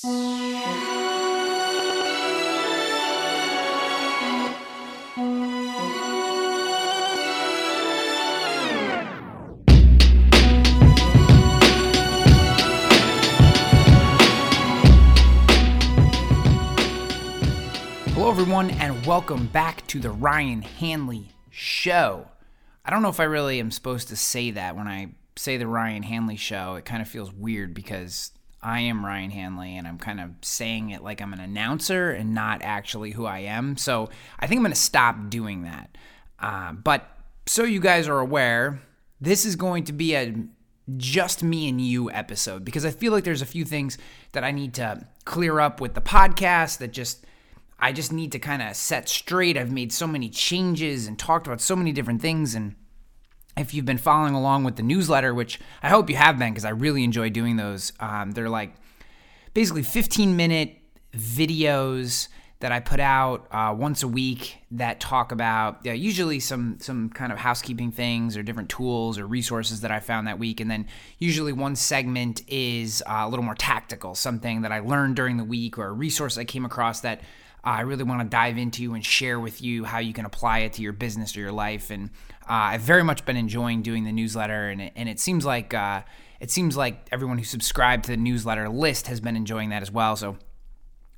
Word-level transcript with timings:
Hello, 0.00 0.12
everyone, 18.30 18.70
and 18.70 19.04
welcome 19.04 19.48
back 19.48 19.84
to 19.88 19.98
the 19.98 20.10
Ryan 20.10 20.62
Hanley 20.62 21.30
Show. 21.50 22.28
I 22.84 22.90
don't 22.90 23.02
know 23.02 23.08
if 23.08 23.18
I 23.18 23.24
really 23.24 23.58
am 23.58 23.72
supposed 23.72 24.06
to 24.08 24.16
say 24.16 24.52
that 24.52 24.76
when 24.76 24.86
I 24.86 25.08
say 25.34 25.56
the 25.56 25.66
Ryan 25.66 26.04
Hanley 26.04 26.36
Show. 26.36 26.76
It 26.76 26.84
kind 26.84 27.02
of 27.02 27.08
feels 27.08 27.32
weird 27.32 27.74
because 27.74 28.30
I 28.62 28.80
am 28.80 29.04
Ryan 29.04 29.30
Hanley 29.30 29.76
and 29.76 29.86
I'm 29.86 29.98
kind 29.98 30.20
of 30.20 30.30
saying 30.42 30.90
it 30.90 31.02
like 31.02 31.20
I'm 31.20 31.32
an 31.32 31.40
announcer 31.40 32.10
and 32.10 32.34
not 32.34 32.60
actually 32.62 33.12
who 33.12 33.24
I 33.24 33.40
am. 33.40 33.76
So 33.76 34.08
I 34.38 34.46
think 34.46 34.58
I'm 34.58 34.64
going 34.64 34.72
to 34.72 34.80
stop 34.80 35.30
doing 35.30 35.62
that. 35.62 35.96
Uh, 36.40 36.72
but 36.72 37.08
so 37.46 37.62
you 37.64 37.80
guys 37.80 38.08
are 38.08 38.18
aware, 38.18 38.80
this 39.20 39.44
is 39.44 39.56
going 39.56 39.84
to 39.84 39.92
be 39.92 40.14
a 40.14 40.34
just 40.96 41.42
me 41.42 41.68
and 41.68 41.80
you 41.80 42.10
episode 42.10 42.64
because 42.64 42.84
I 42.84 42.90
feel 42.90 43.12
like 43.12 43.24
there's 43.24 43.42
a 43.42 43.46
few 43.46 43.64
things 43.64 43.98
that 44.32 44.42
I 44.42 44.50
need 44.50 44.74
to 44.74 45.06
clear 45.24 45.60
up 45.60 45.80
with 45.80 45.94
the 45.94 46.00
podcast 46.00 46.78
that 46.78 46.92
just 46.92 47.26
I 47.78 47.92
just 47.92 48.12
need 48.12 48.32
to 48.32 48.38
kind 48.38 48.62
of 48.62 48.74
set 48.74 49.08
straight. 49.08 49.56
I've 49.56 49.70
made 49.70 49.92
so 49.92 50.06
many 50.06 50.28
changes 50.28 51.06
and 51.06 51.18
talked 51.18 51.46
about 51.46 51.60
so 51.60 51.76
many 51.76 51.92
different 51.92 52.20
things. 52.20 52.54
And 52.54 52.74
if 53.58 53.74
you've 53.74 53.84
been 53.84 53.98
following 53.98 54.34
along 54.34 54.64
with 54.64 54.76
the 54.76 54.82
newsletter, 54.82 55.34
which 55.34 55.60
I 55.82 55.88
hope 55.88 56.08
you 56.08 56.16
have 56.16 56.38
been 56.38 56.52
because 56.52 56.64
I 56.64 56.70
really 56.70 57.04
enjoy 57.04 57.30
doing 57.30 57.56
those, 57.56 57.92
um, 58.00 58.32
they're 58.32 58.48
like 58.48 58.74
basically 59.54 59.82
15 59.82 60.36
minute 60.36 60.76
videos 61.12 62.28
that 62.60 62.72
I 62.72 62.80
put 62.80 62.98
out 62.98 63.46
uh, 63.52 63.74
once 63.76 64.02
a 64.02 64.08
week 64.08 64.58
that 64.72 64.98
talk 64.98 65.30
about 65.30 65.78
yeah, 65.84 65.92
usually 65.92 66.40
some 66.40 66.78
some 66.80 67.08
kind 67.10 67.32
of 67.32 67.38
housekeeping 67.38 67.92
things 67.92 68.36
or 68.36 68.42
different 68.42 68.68
tools 68.68 69.16
or 69.16 69.26
resources 69.26 69.82
that 69.82 69.92
I 69.92 70.00
found 70.00 70.26
that 70.26 70.38
week, 70.38 70.60
and 70.60 70.70
then 70.70 70.86
usually 71.18 71.52
one 71.52 71.76
segment 71.76 72.42
is 72.48 73.02
uh, 73.06 73.22
a 73.24 73.28
little 73.28 73.44
more 73.44 73.54
tactical, 73.54 74.14
something 74.14 74.62
that 74.62 74.72
I 74.72 74.80
learned 74.80 75.16
during 75.16 75.36
the 75.36 75.44
week 75.44 75.78
or 75.78 75.86
a 75.86 75.92
resource 75.92 76.36
I 76.36 76.44
came 76.44 76.64
across 76.64 77.00
that 77.00 77.20
I 77.64 77.82
really 77.82 78.04
want 78.04 78.20
to 78.22 78.28
dive 78.28 78.56
into 78.56 78.94
and 78.94 79.04
share 79.04 79.38
with 79.40 79.60
you 79.60 79.84
how 79.84 79.98
you 79.98 80.12
can 80.12 80.24
apply 80.24 80.60
it 80.60 80.74
to 80.74 80.82
your 80.82 80.92
business 80.92 81.36
or 81.36 81.40
your 81.40 81.52
life. 81.52 81.90
And 81.90 82.10
uh, 82.48 82.72
I've 82.72 82.80
very 82.80 83.02
much 83.02 83.24
been 83.24 83.36
enjoying 83.36 83.82
doing 83.82 84.04
the 84.04 84.12
newsletter, 84.12 84.68
and 84.68 84.80
it, 84.80 84.92
and 84.96 85.08
it 85.08 85.20
seems 85.20 85.44
like 85.44 85.74
uh, 85.74 86.02
it 86.40 86.50
seems 86.50 86.76
like 86.76 87.06
everyone 87.12 87.38
who 87.38 87.44
subscribed 87.44 88.04
to 88.04 88.10
the 88.12 88.16
newsletter 88.16 88.68
list 88.68 89.08
has 89.08 89.20
been 89.20 89.36
enjoying 89.36 89.70
that 89.70 89.82
as 89.82 89.90
well. 89.90 90.16
So 90.16 90.36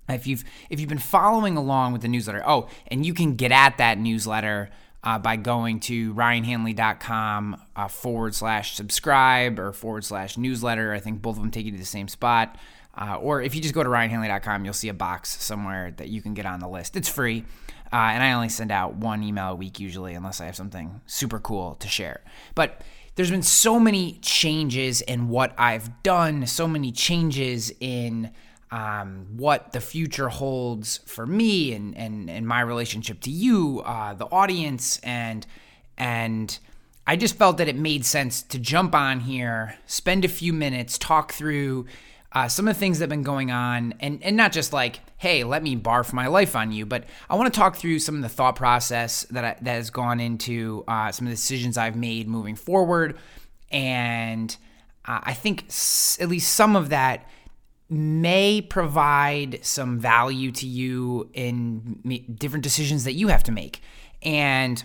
if 0.09 0.27
you've 0.27 0.45
if 0.71 0.81
you've 0.81 0.89
been 0.89 0.99
following 0.99 1.57
along 1.57 1.93
with 1.93 2.03
the 2.03 2.09
newsletter, 2.09 2.43
oh, 2.47 2.69
and 2.89 3.05
you 3.05 3.15
can 3.15 3.37
get 3.37 3.53
at 3.53 3.79
that 3.79 3.99
newsletter. 3.99 4.71
Uh, 5.03 5.19
by 5.19 5.35
going 5.35 5.81
to 5.81 6.13
ryanhanley.com 6.13 7.57
uh, 7.75 7.89
forward 7.89 8.35
slash 8.35 8.75
subscribe 8.75 9.59
or 9.59 9.73
forward 9.73 10.05
slash 10.05 10.37
newsletter. 10.37 10.93
I 10.93 11.01
think 11.01 11.23
both 11.23 11.37
of 11.37 11.43
them 11.43 11.51
take 11.51 11.65
you 11.65 11.73
to 11.73 11.79
the 11.79 11.87
same 11.87 12.07
spot. 12.07 12.59
Uh, 12.95 13.17
or 13.17 13.41
if 13.41 13.55
you 13.55 13.61
just 13.61 13.75
go 13.75 13.83
to 13.83 13.89
ryanhanley.com, 13.89 14.65
you'll 14.65 14.75
see 14.75 14.89
a 14.89 14.95
box 14.95 15.43
somewhere 15.43 15.93
that 15.97 16.09
you 16.09 16.21
can 16.21 16.35
get 16.35 16.47
on 16.47 16.61
the 16.61 16.69
list. 16.69 16.97
It's 16.97 17.09
free. 17.09 17.45
Uh, 17.93 17.97
and 17.97 18.23
I 18.23 18.33
only 18.33 18.49
send 18.49 18.71
out 18.71 18.95
one 18.95 19.23
email 19.23 19.53
a 19.53 19.55
week 19.55 19.81
usually, 19.81 20.15
unless 20.15 20.41
I 20.41 20.47
have 20.47 20.57
something 20.57 21.01
super 21.07 21.41
cool 21.41 21.75
to 21.77 21.89
share. 21.89 22.23
But 22.55 22.83
there's 23.17 23.31
been 23.31 23.43
so 23.43 23.81
many 23.81 24.19
changes 24.23 25.01
in 25.03 25.29
what 25.29 25.53
I've 25.59 26.03
done, 26.03 26.47
so 26.47 26.69
many 26.69 26.93
changes 26.93 27.73
in 27.81 28.33
um, 28.71 29.27
what 29.37 29.73
the 29.73 29.81
future 29.81 30.29
holds 30.29 30.99
for 30.99 31.27
me 31.27 31.73
and, 31.73 31.97
and, 31.97 32.31
and 32.31 32.47
my 32.47 32.61
relationship 32.61 33.21
to 33.23 33.31
you, 33.31 33.83
uh, 33.85 34.15
the 34.15 34.27
audience, 34.27 34.99
and 34.99 35.47
and 35.99 36.59
I 37.07 37.17
just 37.17 37.37
felt 37.37 37.59
that 37.59 37.69
it 37.69 37.77
made 37.77 38.07
sense 38.07 38.41
to 38.43 38.59
jump 38.59 38.95
on 38.95 39.21
here, 39.21 39.77
spend 39.87 40.25
a 40.25 40.29
few 40.29 40.53
minutes, 40.53 40.97
talk 40.97 41.33
through 41.33 41.87
uh, 42.33 42.47
some 42.47 42.69
of 42.69 42.75
the 42.77 42.79
things 42.79 42.99
that 42.99 43.05
have 43.05 43.11
been 43.11 43.23
going 43.25 43.51
on, 43.51 43.95
and 43.99 44.23
and 44.23 44.37
not 44.37 44.53
just 44.53 44.73
like, 44.73 45.01
hey, 45.17 45.43
let 45.43 45.63
me 45.63 45.77
barf 45.77 46.13
my 46.13 46.29
life 46.29 46.55
on 46.55 46.71
you, 46.71 46.87
but 46.87 47.05
I 47.29 47.35
want 47.35 47.53
to 47.53 47.59
talk 47.59 47.77
through 47.77 47.99
some 47.99 48.15
of 48.17 48.23
the 48.23 48.29
thought 48.29 48.55
process 48.57 49.25
that 49.31 49.45
I, 49.45 49.57
that 49.63 49.75
has 49.75 49.91
gone 49.91 50.21
into 50.21 50.85
uh, 50.87 51.11
some 51.11 51.27
of 51.27 51.31
the 51.31 51.37
decisions 51.37 51.77
I've 51.77 51.97
made 51.97 52.29
moving 52.29 52.55
forward, 52.55 53.19
and 53.71 54.57
uh, 55.07 55.21
I 55.25 55.35
think 55.35 55.65
s- 55.69 56.19
at 56.21 56.29
least 56.29 56.55
some 56.55 56.77
of 56.77 56.91
that 56.91 57.29
may 57.89 58.61
provide 58.61 59.59
some 59.65 59.99
value 59.99 60.53
to 60.53 60.67
you 60.69 61.29
in 61.35 62.01
different 62.39 62.63
decisions 62.63 63.03
that 63.05 63.15
you 63.15 63.29
have 63.29 63.43
to 63.45 63.53
make, 63.53 63.83
and. 64.23 64.85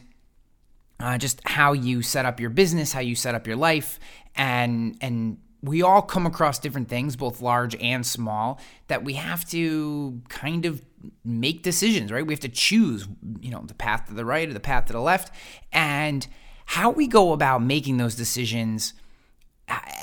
Uh, 0.97 1.17
just 1.17 1.41
how 1.43 1.73
you 1.73 2.01
set 2.01 2.25
up 2.25 2.39
your 2.39 2.49
business, 2.49 2.93
how 2.93 3.01
you 3.01 3.15
set 3.15 3.35
up 3.35 3.45
your 3.45 3.57
life, 3.57 3.99
and 4.33 4.95
and 5.01 5.37
we 5.65 5.81
all 5.81 6.01
come 6.01 6.25
across 6.25 6.59
different 6.59 6.87
things, 6.89 7.15
both 7.15 7.41
large 7.41 7.75
and 7.77 8.05
small, 8.05 8.59
that 8.87 9.03
we 9.03 9.13
have 9.13 9.47
to 9.49 10.21
kind 10.29 10.65
of 10.65 10.85
make 11.23 11.63
decisions, 11.63 12.11
right? 12.11 12.25
We 12.25 12.33
have 12.33 12.39
to 12.41 12.49
choose, 12.49 13.07
you 13.41 13.49
know, 13.49 13.63
the 13.65 13.73
path 13.73 14.07
to 14.07 14.13
the 14.13 14.25
right 14.25 14.47
or 14.47 14.53
the 14.53 14.59
path 14.59 14.85
to 14.85 14.93
the 14.93 15.01
left. 15.01 15.33
And 15.71 16.27
how 16.65 16.91
we 16.91 17.07
go 17.07 17.33
about 17.33 17.63
making 17.63 17.97
those 17.97 18.15
decisions, 18.15 18.93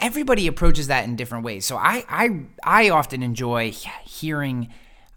everybody 0.01 0.47
approaches 0.47 0.89
that 0.89 1.05
in 1.05 1.17
different 1.17 1.45
ways. 1.45 1.65
So 1.65 1.77
I 1.77 2.05
I 2.09 2.45
I 2.65 2.91
often 2.91 3.23
enjoy 3.23 3.73
hearing 4.05 4.73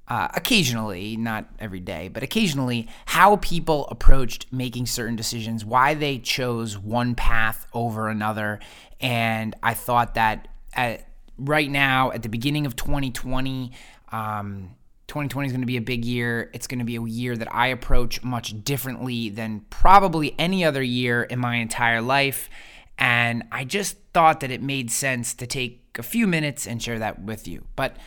uh, 0.07 0.27
occasionally, 0.35 1.17
not 1.17 1.45
every 1.57 1.79
day, 1.79 2.09
but 2.09 2.21
occasionally, 2.21 2.87
how 3.05 3.37
people 3.37 3.87
approached 3.89 4.45
making 4.51 4.85
certain 4.85 5.15
decisions, 5.15 5.65
why 5.65 5.95
they 5.95 6.19
chose 6.19 6.77
one 6.77 7.15
path 7.15 7.65
over 7.73 8.07
another. 8.07 8.59
And 9.01 9.55
I 9.63 9.73
thought 9.73 10.13
that 10.13 10.47
at, 10.73 11.07
right 11.37 11.69
now, 11.69 12.11
at 12.11 12.21
the 12.21 12.29
beginning 12.29 12.67
of 12.67 12.75
2020, 12.75 13.71
um, 14.11 14.75
2020 15.07 15.47
is 15.47 15.51
going 15.51 15.61
to 15.61 15.67
be 15.67 15.77
a 15.77 15.81
big 15.81 16.05
year. 16.05 16.49
It's 16.53 16.67
going 16.67 16.79
to 16.79 16.85
be 16.85 16.97
a 16.97 17.03
year 17.03 17.35
that 17.35 17.53
I 17.53 17.67
approach 17.67 18.23
much 18.23 18.63
differently 18.63 19.29
than 19.29 19.61
probably 19.69 20.35
any 20.37 20.63
other 20.63 20.83
year 20.83 21.23
in 21.23 21.39
my 21.39 21.55
entire 21.55 22.01
life. 22.01 22.49
And 22.97 23.43
I 23.51 23.65
just 23.65 23.97
thought 24.13 24.39
that 24.39 24.51
it 24.51 24.61
made 24.61 24.91
sense 24.91 25.33
to 25.35 25.47
take 25.47 25.81
a 25.97 26.03
few 26.03 26.27
minutes 26.27 26.67
and 26.67 26.81
share 26.81 26.99
that 26.99 27.21
with 27.21 27.47
you. 27.47 27.65
But 27.75 27.97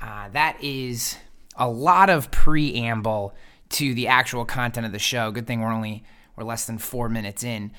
uh, 0.00 0.28
that 0.30 0.62
is 0.62 1.16
a 1.56 1.68
lot 1.68 2.10
of 2.10 2.30
preamble 2.30 3.34
to 3.70 3.94
the 3.94 4.08
actual 4.08 4.44
content 4.44 4.86
of 4.86 4.92
the 4.92 4.98
show. 4.98 5.30
Good 5.30 5.46
thing 5.46 5.60
we're 5.60 5.72
only 5.72 6.04
we're 6.36 6.44
less 6.44 6.66
than 6.66 6.78
four 6.78 7.08
minutes 7.08 7.44
in. 7.44 7.72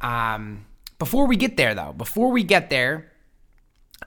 Um, 0.00 0.66
before 0.98 1.26
we 1.26 1.36
get 1.36 1.56
there, 1.56 1.74
though, 1.74 1.92
before 1.92 2.30
we 2.30 2.42
get 2.42 2.70
there, 2.70 3.12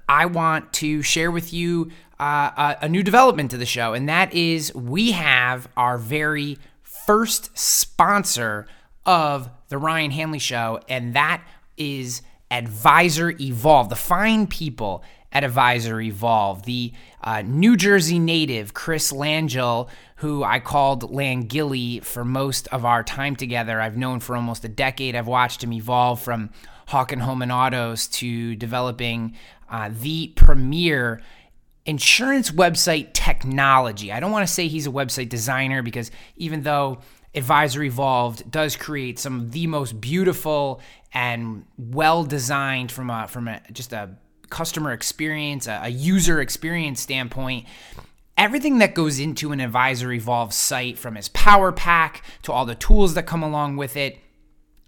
I 0.08 0.26
want 0.26 0.74
to 0.74 1.02
share 1.02 1.32
with 1.32 1.54
you 1.54 1.92
uh, 2.20 2.76
a, 2.82 2.86
a 2.86 2.90
new 2.90 3.04
development 3.04 3.52
to 3.52 3.58
the 3.58 3.66
show, 3.66 3.94
and 3.94 4.08
that 4.08 4.34
is 4.34 4.74
we 4.76 5.12
have 5.12 5.68
our 5.76 5.98
very 5.98 6.58
first 6.84 7.58
sponsor 7.58 8.68
of 9.06 9.50
the 9.70 9.78
Ryan 9.78 10.12
Hanley 10.12 10.40
Show, 10.40 10.80
and 10.88 11.14
that 11.16 11.44
is 11.78 12.22
Advisor 12.52 13.34
Evolve, 13.40 13.90
the 13.90 13.96
fine 13.96 14.46
people 14.46 15.04
at 15.32 15.44
Advisor 15.44 16.02
Evolve. 16.02 16.64
The 16.64 16.94
uh, 17.24 17.42
New 17.42 17.78
Jersey 17.78 18.20
native, 18.20 18.74
Chris 18.74 19.12
Langille, 19.12 19.88
who 20.18 20.44
I 20.44 20.60
called 20.60 21.12
Langilly 21.12 22.04
for 22.04 22.26
most 22.26 22.68
of 22.68 22.86
our 22.86 23.04
time 23.04 23.36
together. 23.36 23.80
I've 23.80 23.98
known 23.98 24.20
for 24.20 24.36
almost 24.36 24.66
a 24.66 24.70
decade. 24.70 25.16
I've 25.16 25.28
watched 25.28 25.64
him 25.64 25.74
evolve 25.74 26.22
from 26.22 26.50
Hawk 26.88 27.12
and 27.12 27.22
Home 27.22 27.42
and 27.42 27.52
Autos 27.52 28.08
to 28.08 28.56
developing 28.56 29.36
uh, 29.70 29.90
the 29.92 30.34
premier 30.36 31.22
insurance 31.86 32.52
website 32.52 33.14
technology. 33.14 34.12
I 34.12 34.20
don't 34.20 34.32
want 34.32 34.48
to 34.48 34.54
say 34.54 34.68
he's 34.68 34.88
a 34.88 34.92
website 34.92 35.30
designer 35.30 35.82
because 35.82 36.12
even 36.36 36.64
though 36.64 37.00
Advisor 37.34 37.82
Evolved 37.84 38.52
does 38.52 38.76
create 38.76 39.18
some 39.18 39.40
of 39.40 39.52
the 39.52 39.68
most 39.68 40.00
beautiful 40.02 40.82
and 41.14 41.66
well 41.78 42.24
designed 42.24 42.92
from 42.92 43.10
a 43.10 43.28
from 43.28 43.48
a 43.48 43.62
just 43.72 43.94
a 43.94 44.12
customer 44.52 44.92
experience, 44.92 45.68
a, 45.68 45.82
a 45.84 45.90
user 45.90 46.40
experience 46.42 47.02
standpoint, 47.02 47.66
everything 48.38 48.78
that 48.80 48.94
goes 48.94 49.20
into 49.20 49.52
an 49.52 49.60
Advisor 49.60 50.12
Evolve 50.12 50.54
site, 50.54 51.00
from 51.00 51.16
his 51.16 51.30
power 51.30 51.72
pack 51.72 52.24
to 52.44 52.52
all 52.52 52.66
the 52.66 52.76
tools 52.76 53.14
that 53.16 53.26
come 53.26 53.42
along 53.42 53.78
with 53.78 53.98
it, 53.98 54.20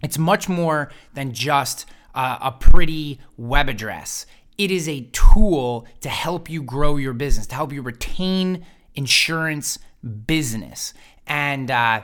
it's 0.02 0.18
much 0.18 0.48
more 0.48 0.90
than 1.14 1.32
just 1.32 1.86
uh, 2.14 2.38
a 2.40 2.52
pretty 2.52 3.20
web 3.36 3.68
address. 3.68 4.26
It 4.56 4.70
is 4.70 4.88
a 4.88 5.08
tool 5.12 5.86
to 6.00 6.08
help 6.08 6.48
you 6.48 6.62
grow 6.62 6.96
your 6.96 7.14
business, 7.14 7.46
to 7.48 7.54
help 7.54 7.72
you 7.72 7.82
retain 7.82 8.64
insurance 8.94 9.78
business. 10.26 10.94
And 11.26 11.70
uh, 11.70 12.02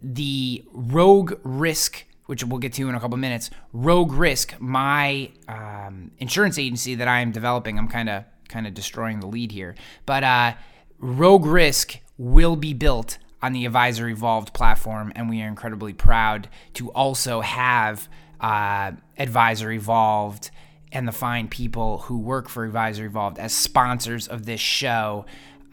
the 0.00 0.64
Rogue 0.72 1.34
Risk 1.42 2.04
which 2.28 2.44
we'll 2.44 2.58
get 2.58 2.74
to 2.74 2.90
in 2.90 2.94
a 2.94 3.00
couple 3.00 3.16
minutes. 3.16 3.48
Rogue 3.72 4.12
Risk, 4.12 4.54
my 4.60 5.30
um, 5.48 6.10
insurance 6.18 6.58
agency 6.58 6.94
that 6.94 7.08
I 7.08 7.20
am 7.20 7.32
developing, 7.32 7.78
I'm 7.78 7.88
kind 7.88 8.10
of 8.10 8.24
kind 8.50 8.66
of 8.66 8.74
destroying 8.74 9.20
the 9.20 9.26
lead 9.26 9.50
here. 9.50 9.74
But 10.04 10.24
uh, 10.24 10.54
Rogue 10.98 11.46
Risk 11.46 11.98
will 12.18 12.54
be 12.54 12.74
built 12.74 13.16
on 13.40 13.54
the 13.54 13.64
Advisor 13.64 14.08
Evolved 14.08 14.52
platform, 14.52 15.10
and 15.16 15.30
we 15.30 15.40
are 15.40 15.48
incredibly 15.48 15.94
proud 15.94 16.48
to 16.74 16.90
also 16.90 17.40
have 17.40 18.08
uh, 18.40 18.92
Advisor 19.16 19.72
Evolved 19.72 20.50
and 20.92 21.08
the 21.08 21.12
fine 21.12 21.48
people 21.48 21.98
who 21.98 22.18
work 22.18 22.50
for 22.50 22.64
Advisor 22.66 23.06
Evolved 23.06 23.38
as 23.38 23.54
sponsors 23.54 24.28
of 24.28 24.44
this 24.44 24.60
show. 24.60 25.24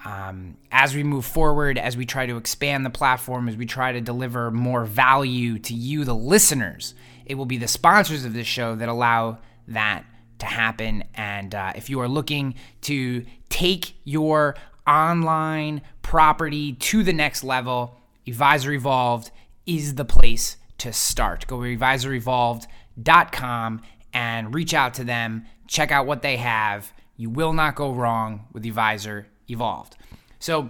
Um, 0.03 0.57
as 0.71 0.95
we 0.95 1.03
move 1.03 1.25
forward, 1.25 1.77
as 1.77 1.97
we 1.97 2.05
try 2.05 2.25
to 2.25 2.37
expand 2.37 2.85
the 2.85 2.89
platform, 2.89 3.49
as 3.49 3.55
we 3.55 3.65
try 3.65 3.91
to 3.91 4.01
deliver 4.01 4.51
more 4.51 4.85
value 4.85 5.57
to 5.59 5.73
you, 5.73 6.03
the 6.03 6.13
listeners, 6.13 6.93
it 7.25 7.35
will 7.35 7.45
be 7.45 7.57
the 7.57 7.67
sponsors 7.67 8.25
of 8.25 8.33
this 8.33 8.47
show 8.47 8.75
that 8.75 8.89
allow 8.89 9.39
that 9.67 10.05
to 10.39 10.45
happen. 10.45 11.03
And 11.15 11.55
uh, 11.55 11.73
if 11.75 11.89
you 11.89 11.99
are 12.01 12.07
looking 12.07 12.55
to 12.81 13.25
take 13.49 13.95
your 14.03 14.55
online 14.85 15.81
property 16.01 16.73
to 16.73 17.03
the 17.03 17.13
next 17.13 17.43
level, 17.43 17.99
Advisor 18.27 18.73
Evolved 18.73 19.31
is 19.65 19.95
the 19.95 20.05
place 20.05 20.57
to 20.77 20.93
start. 20.93 21.47
Go 21.47 21.63
to 21.63 21.77
advisorevolved.com 21.77 23.81
and 24.13 24.53
reach 24.53 24.73
out 24.73 24.93
to 24.95 25.03
them, 25.03 25.45
check 25.67 25.91
out 25.91 26.05
what 26.05 26.21
they 26.21 26.37
have. 26.37 26.93
You 27.17 27.29
will 27.29 27.53
not 27.53 27.75
go 27.75 27.93
wrong 27.93 28.47
with 28.51 28.65
Advisor 28.65 29.27
Evolved. 29.49 29.95
So, 30.39 30.69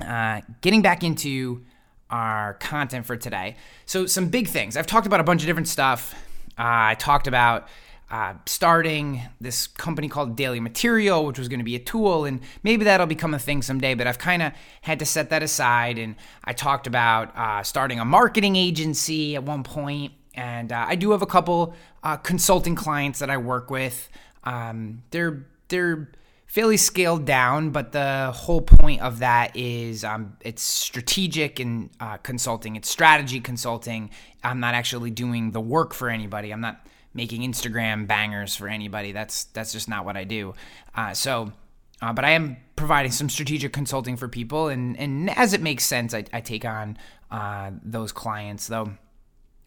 uh, 0.00 0.42
getting 0.60 0.82
back 0.82 1.02
into 1.02 1.64
our 2.10 2.54
content 2.54 3.06
for 3.06 3.16
today. 3.16 3.56
So, 3.86 4.06
some 4.06 4.28
big 4.28 4.48
things. 4.48 4.76
I've 4.76 4.86
talked 4.86 5.06
about 5.06 5.20
a 5.20 5.24
bunch 5.24 5.42
of 5.42 5.46
different 5.46 5.68
stuff. 5.68 6.14
Uh, 6.58 6.92
I 6.92 6.96
talked 6.98 7.26
about 7.26 7.68
uh, 8.10 8.34
starting 8.46 9.20
this 9.40 9.66
company 9.66 10.08
called 10.08 10.34
Daily 10.34 10.60
Material, 10.60 11.26
which 11.26 11.38
was 11.38 11.48
going 11.48 11.60
to 11.60 11.64
be 11.64 11.76
a 11.76 11.80
tool, 11.80 12.24
and 12.24 12.40
maybe 12.62 12.84
that'll 12.84 13.06
become 13.06 13.34
a 13.34 13.38
thing 13.38 13.60
someday. 13.60 13.94
But 13.94 14.06
I've 14.06 14.18
kind 14.18 14.42
of 14.42 14.52
had 14.80 14.98
to 15.00 15.04
set 15.04 15.30
that 15.30 15.42
aside. 15.42 15.98
And 15.98 16.16
I 16.44 16.54
talked 16.54 16.86
about 16.86 17.36
uh, 17.36 17.62
starting 17.62 18.00
a 18.00 18.04
marketing 18.04 18.56
agency 18.56 19.36
at 19.36 19.42
one 19.42 19.62
point, 19.62 20.12
and 20.34 20.72
uh, 20.72 20.86
I 20.88 20.94
do 20.94 21.10
have 21.10 21.20
a 21.20 21.26
couple 21.26 21.74
uh, 22.02 22.16
consulting 22.16 22.74
clients 22.74 23.18
that 23.18 23.28
I 23.28 23.36
work 23.36 23.70
with. 23.70 24.08
Um, 24.44 25.02
they're 25.10 25.44
they're 25.68 26.10
fairly 26.48 26.78
scaled 26.78 27.26
down, 27.26 27.70
but 27.70 27.92
the 27.92 28.32
whole 28.34 28.62
point 28.62 29.02
of 29.02 29.20
that 29.20 29.54
is 29.54 30.02
um, 30.02 30.36
it's 30.40 30.62
strategic 30.62 31.60
and 31.60 31.90
uh, 32.00 32.16
consulting. 32.16 32.74
It's 32.74 32.88
strategy 32.88 33.38
consulting. 33.38 34.10
I'm 34.42 34.58
not 34.58 34.74
actually 34.74 35.10
doing 35.10 35.52
the 35.52 35.60
work 35.60 35.94
for 35.94 36.08
anybody. 36.08 36.50
I'm 36.50 36.62
not 36.62 36.84
making 37.12 37.42
Instagram 37.42 38.06
bangers 38.06 38.56
for 38.56 38.66
anybody. 38.66 39.12
That's 39.12 39.44
that's 39.44 39.72
just 39.72 39.88
not 39.88 40.04
what 40.04 40.16
I 40.16 40.24
do. 40.24 40.54
Uh, 40.94 41.12
so, 41.12 41.52
uh, 42.00 42.12
but 42.14 42.24
I 42.24 42.30
am 42.30 42.56
providing 42.76 43.12
some 43.12 43.28
strategic 43.28 43.72
consulting 43.74 44.16
for 44.16 44.26
people, 44.26 44.68
and 44.68 44.98
and 44.98 45.30
as 45.30 45.52
it 45.52 45.60
makes 45.60 45.84
sense, 45.84 46.14
I, 46.14 46.24
I 46.32 46.40
take 46.40 46.64
on 46.64 46.96
uh, 47.30 47.72
those 47.84 48.10
clients. 48.10 48.68
Though 48.68 48.92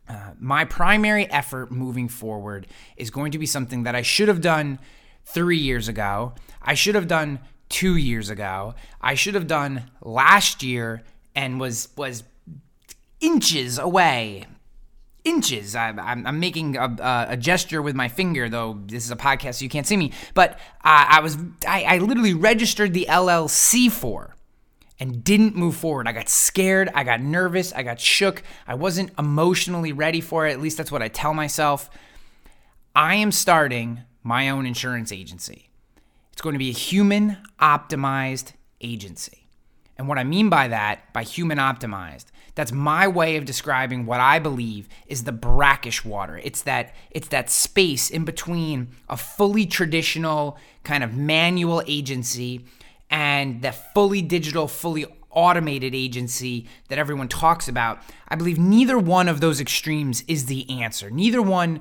uh, 0.09 0.31
my 0.39 0.65
primary 0.65 1.29
effort 1.29 1.71
moving 1.71 2.07
forward 2.07 2.65
is 2.97 3.11
going 3.11 3.33
to 3.33 3.37
be 3.37 3.45
something 3.45 3.83
that 3.83 3.93
I 3.93 4.01
should 4.01 4.29
have 4.29 4.41
done 4.41 4.79
three 5.25 5.57
years 5.57 5.87
ago. 5.87 6.33
I 6.61 6.73
should 6.73 6.95
have 6.95 7.07
done 7.07 7.39
two 7.69 7.95
years 7.95 8.29
ago. 8.29 8.75
I 8.99 9.15
should 9.15 9.35
have 9.35 9.47
done 9.47 9.89
last 10.01 10.63
year, 10.63 11.03
and 11.35 11.59
was 11.59 11.89
was 11.95 12.23
inches 13.19 13.77
away 13.77 14.47
inches. 15.23 15.75
I, 15.75 15.89
am 15.89 16.25
I'm 16.25 16.39
making 16.39 16.77
a, 16.77 17.27
a, 17.29 17.37
gesture 17.37 17.81
with 17.81 17.95
my 17.95 18.07
finger, 18.07 18.49
though 18.49 18.79
this 18.85 19.05
is 19.05 19.11
a 19.11 19.15
podcast, 19.15 19.55
so 19.55 19.63
you 19.63 19.69
can't 19.69 19.85
see 19.85 19.97
me. 19.97 20.11
But 20.33 20.53
uh, 20.83 21.05
I 21.09 21.19
was, 21.21 21.37
I, 21.67 21.83
I 21.83 21.97
literally 21.99 22.33
registered 22.33 22.93
the 22.93 23.07
LLC 23.09 23.91
for 23.91 24.35
and 24.99 25.23
didn't 25.23 25.55
move 25.55 25.75
forward. 25.75 26.07
I 26.07 26.11
got 26.11 26.29
scared. 26.29 26.89
I 26.93 27.03
got 27.03 27.21
nervous. 27.21 27.73
I 27.73 27.83
got 27.83 27.99
shook. 27.99 28.43
I 28.67 28.75
wasn't 28.75 29.11
emotionally 29.17 29.93
ready 29.93 30.21
for 30.21 30.47
it. 30.47 30.51
At 30.51 30.61
least 30.61 30.77
that's 30.77 30.91
what 30.91 31.01
I 31.01 31.07
tell 31.07 31.33
myself. 31.33 31.89
I 32.95 33.15
am 33.15 33.31
starting 33.31 34.01
my 34.23 34.49
own 34.49 34.65
insurance 34.65 35.11
agency. 35.11 35.69
It's 36.31 36.41
going 36.41 36.53
to 36.53 36.59
be 36.59 36.69
a 36.69 36.73
human 36.73 37.37
optimized 37.59 38.53
agency. 38.79 39.47
And 39.97 40.07
what 40.07 40.17
I 40.17 40.23
mean 40.23 40.49
by 40.49 40.67
that, 40.69 41.13
by 41.13 41.23
human 41.23 41.57
optimized, 41.57 42.25
that's 42.55 42.71
my 42.71 43.07
way 43.07 43.37
of 43.37 43.45
describing 43.45 44.05
what 44.05 44.19
I 44.19 44.39
believe 44.39 44.89
is 45.07 45.23
the 45.23 45.31
brackish 45.31 46.03
water. 46.03 46.39
It's 46.43 46.63
that 46.63 46.93
it's 47.11 47.29
that 47.29 47.49
space 47.49 48.09
in 48.09 48.25
between 48.25 48.89
a 49.07 49.15
fully 49.15 49.65
traditional 49.65 50.57
kind 50.83 51.03
of 51.03 51.13
manual 51.13 51.81
agency 51.87 52.65
and 53.09 53.61
the 53.61 53.71
fully 53.71 54.21
digital, 54.21 54.67
fully 54.67 55.05
automated 55.29 55.95
agency 55.95 56.67
that 56.89 56.97
everyone 56.97 57.27
talks 57.27 57.67
about. 57.67 58.01
I 58.27 58.35
believe 58.35 58.59
neither 58.59 58.97
one 58.97 59.29
of 59.29 59.39
those 59.39 59.61
extremes 59.61 60.23
is 60.27 60.47
the 60.47 60.69
answer. 60.81 61.09
Neither 61.09 61.41
one 61.41 61.79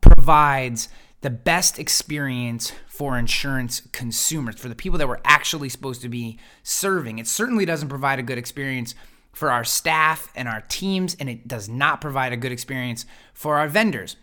provides 0.00 0.88
the 1.20 1.30
best 1.30 1.78
experience 1.78 2.72
for 2.86 3.18
insurance 3.18 3.82
consumers, 3.92 4.58
for 4.58 4.68
the 4.68 4.74
people 4.74 4.98
that 4.98 5.08
we're 5.08 5.20
actually 5.24 5.68
supposed 5.68 6.02
to 6.02 6.08
be 6.08 6.38
serving. 6.62 7.18
It 7.18 7.26
certainly 7.26 7.64
doesn't 7.64 7.88
provide 7.88 8.18
a 8.18 8.22
good 8.22 8.38
experience 8.38 8.94
for 9.32 9.50
our 9.50 9.64
staff 9.64 10.32
and 10.34 10.48
our 10.48 10.62
teams, 10.62 11.16
and 11.18 11.28
it 11.28 11.48
does 11.48 11.68
not 11.68 12.00
provide 12.00 12.32
a 12.32 12.36
good 12.36 12.52
experience 12.52 13.04
for 13.34 13.56
our 13.56 13.68
vendors 13.68 14.16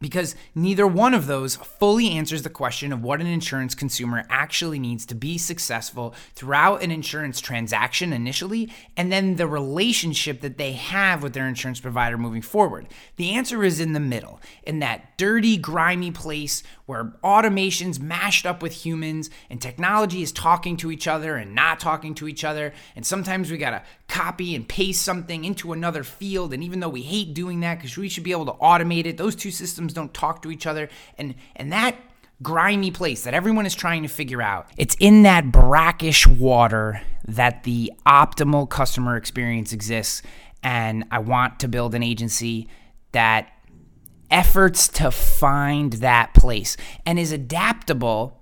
because 0.00 0.36
neither 0.54 0.86
one 0.86 1.14
of 1.14 1.26
those 1.26 1.56
fully 1.56 2.10
answers 2.10 2.42
the 2.42 2.50
question 2.50 2.92
of 2.92 3.02
what 3.02 3.20
an 3.20 3.26
insurance 3.26 3.74
consumer 3.74 4.24
actually 4.28 4.78
needs 4.78 5.04
to 5.06 5.14
be 5.14 5.38
successful 5.38 6.14
throughout 6.34 6.82
an 6.82 6.90
insurance 6.90 7.40
transaction 7.40 8.12
initially, 8.12 8.72
and 8.96 9.12
then 9.12 9.36
the 9.36 9.46
relationship 9.46 10.40
that 10.40 10.58
they 10.58 10.72
have 10.72 11.22
with 11.22 11.32
their 11.32 11.48
insurance 11.48 11.80
provider 11.80 12.18
moving 12.18 12.42
forward. 12.42 12.86
The 13.16 13.30
answer 13.30 13.64
is 13.64 13.80
in 13.80 13.92
the 13.92 14.00
middle, 14.00 14.40
in 14.62 14.78
that 14.80 15.16
dirty, 15.18 15.56
grimy 15.56 16.10
place 16.10 16.62
where 16.86 17.12
automation's 17.22 18.00
mashed 18.00 18.46
up 18.46 18.62
with 18.62 18.72
humans 18.72 19.28
and 19.50 19.60
technology 19.60 20.22
is 20.22 20.32
talking 20.32 20.76
to 20.78 20.90
each 20.90 21.06
other 21.06 21.36
and 21.36 21.54
not 21.54 21.80
talking 21.80 22.14
to 22.14 22.26
each 22.26 22.44
other. 22.44 22.72
And 22.96 23.04
sometimes 23.04 23.50
we 23.50 23.58
gotta 23.58 23.82
copy 24.08 24.54
and 24.54 24.66
paste 24.66 25.02
something 25.02 25.44
into 25.44 25.72
another 25.72 26.02
field. 26.02 26.52
And 26.52 26.64
even 26.64 26.80
though 26.80 26.88
we 26.88 27.02
hate 27.02 27.34
doing 27.34 27.60
that 27.60 27.76
because 27.76 27.96
we 27.96 28.08
should 28.08 28.24
be 28.24 28.32
able 28.32 28.46
to 28.46 28.52
automate 28.52 29.06
it, 29.06 29.16
those 29.16 29.36
two 29.36 29.50
systems 29.50 29.92
don't 29.92 30.12
talk 30.12 30.42
to 30.42 30.50
each 30.50 30.66
other. 30.66 30.88
And 31.18 31.34
and 31.54 31.72
that 31.72 31.96
grimy 32.42 32.90
place 32.90 33.24
that 33.24 33.34
everyone 33.34 33.66
is 33.66 33.74
trying 33.74 34.02
to 34.02 34.08
figure 34.08 34.40
out. 34.40 34.68
It's 34.76 34.96
in 34.98 35.22
that 35.24 35.52
brackish 35.52 36.26
water 36.26 37.02
that 37.26 37.64
the 37.64 37.92
optimal 38.06 38.68
customer 38.68 39.16
experience 39.16 39.72
exists. 39.72 40.22
And 40.62 41.04
I 41.10 41.18
want 41.18 41.60
to 41.60 41.68
build 41.68 41.94
an 41.94 42.02
agency 42.02 42.68
that 43.12 43.52
efforts 44.30 44.88
to 44.88 45.10
find 45.10 45.94
that 45.94 46.34
place 46.34 46.76
and 47.06 47.18
is 47.18 47.32
adaptable 47.32 48.40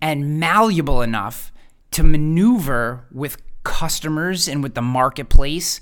and 0.00 0.38
malleable 0.38 1.02
enough 1.02 1.52
to 1.90 2.02
maneuver 2.02 3.06
with 3.10 3.36
customers 3.64 4.48
and 4.48 4.62
with 4.62 4.74
the 4.74 4.82
marketplace 4.82 5.80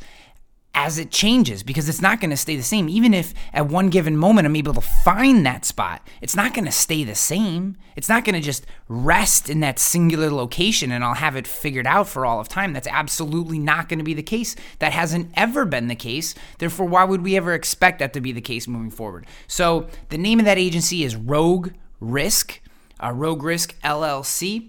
as 0.76 0.98
it 0.98 1.10
changes 1.10 1.62
because 1.62 1.88
it's 1.88 2.02
not 2.02 2.20
going 2.20 2.30
to 2.30 2.36
stay 2.36 2.54
the 2.54 2.62
same. 2.62 2.86
Even 2.86 3.14
if 3.14 3.32
at 3.54 3.66
one 3.66 3.88
given 3.88 4.14
moment 4.14 4.46
I'm 4.46 4.54
able 4.54 4.74
to 4.74 4.82
find 4.82 5.44
that 5.46 5.64
spot, 5.64 6.06
it's 6.20 6.36
not 6.36 6.52
going 6.52 6.66
to 6.66 6.70
stay 6.70 7.02
the 7.02 7.14
same. 7.14 7.78
It's 7.96 8.10
not 8.10 8.26
going 8.26 8.34
to 8.34 8.42
just 8.42 8.66
rest 8.86 9.48
in 9.48 9.60
that 9.60 9.78
singular 9.78 10.30
location 10.30 10.92
and 10.92 11.02
I'll 11.02 11.14
have 11.14 11.34
it 11.34 11.46
figured 11.46 11.86
out 11.86 12.08
for 12.08 12.26
all 12.26 12.40
of 12.40 12.48
time. 12.48 12.74
That's 12.74 12.86
absolutely 12.88 13.58
not 13.58 13.88
going 13.88 14.00
to 14.00 14.04
be 14.04 14.12
the 14.12 14.22
case. 14.22 14.54
That 14.78 14.92
hasn't 14.92 15.30
ever 15.34 15.64
been 15.64 15.88
the 15.88 15.94
case. 15.94 16.34
Therefore, 16.58 16.86
why 16.86 17.04
would 17.04 17.22
we 17.22 17.38
ever 17.38 17.54
expect 17.54 17.98
that 18.00 18.12
to 18.12 18.20
be 18.20 18.32
the 18.32 18.42
case 18.42 18.68
moving 18.68 18.90
forward? 18.90 19.26
So, 19.48 19.88
the 20.10 20.18
name 20.18 20.38
of 20.38 20.44
that 20.44 20.58
agency 20.58 21.04
is 21.04 21.16
Rogue 21.16 21.70
Risk, 22.00 22.60
uh, 23.02 23.12
Rogue 23.12 23.42
Risk 23.42 23.80
LLC. 23.80 24.68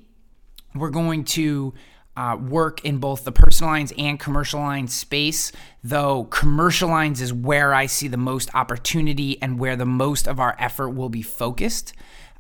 We're 0.74 0.90
going 0.90 1.26
to 1.26 1.74
uh, 2.18 2.36
work 2.36 2.84
in 2.84 2.98
both 2.98 3.24
the 3.24 3.32
personal 3.32 3.72
lines 3.72 3.94
and 3.96 4.20
commercial 4.20 4.60
lines 4.60 4.92
space, 4.92 5.52
though 5.84 6.24
commercial 6.26 6.90
lines 6.90 7.22
is 7.22 7.32
where 7.32 7.76
I 7.76 7.86
see 7.86 8.08
the 8.08 8.18
most 8.18 8.50
opportunity 8.56 9.40
and 9.40 9.60
where 9.60 9.76
the 9.76 9.86
most 9.86 10.28
of 10.28 10.40
our 10.40 10.56
effort 10.58 10.90
will 10.90 11.10
be 11.10 11.22
focused. 11.22 11.94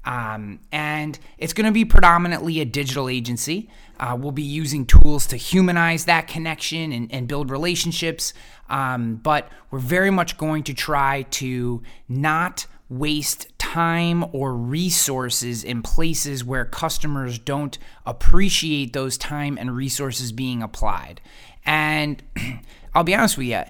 Um, 0.04 0.62
and 0.72 1.20
it's 1.38 1.54
going 1.54 1.68
to 1.68 1.72
be 1.72 1.86
predominantly 1.86 2.60
a 2.60 2.66
digital 2.66 3.08
agency. 3.08 3.70
Uh, 4.00 4.18
we'll 4.20 4.32
be 4.32 4.42
using 4.42 4.86
tools 4.86 5.28
to 5.28 5.38
humanize 5.38 6.06
that 6.06 6.28
connection 6.28 6.92
and, 6.92 7.14
and 7.14 7.28
build 7.28 7.52
relationships. 7.52 8.34
Um, 8.70 9.18
but 9.18 9.48
we're 9.70 9.80
very 9.80 10.10
much 10.10 10.38
going 10.38 10.64
to 10.64 10.74
try 10.74 11.24
to 11.32 11.84
not 12.10 12.66
waste 12.90 13.48
time 13.58 14.26
or 14.32 14.54
resources 14.54 15.64
in 15.64 15.82
places 15.82 16.44
where 16.44 16.66
customers 16.66 17.38
don't 17.38 17.78
appreciate 18.06 18.94
those 18.94 19.18
time 19.18 19.58
and 19.58 19.76
resources 19.76 20.32
being 20.32 20.64
applied. 20.64 21.20
And 21.66 22.24
I'll 22.96 23.04
be 23.04 23.16
honest 23.16 23.38
with 23.38 23.48
you, 23.48 23.64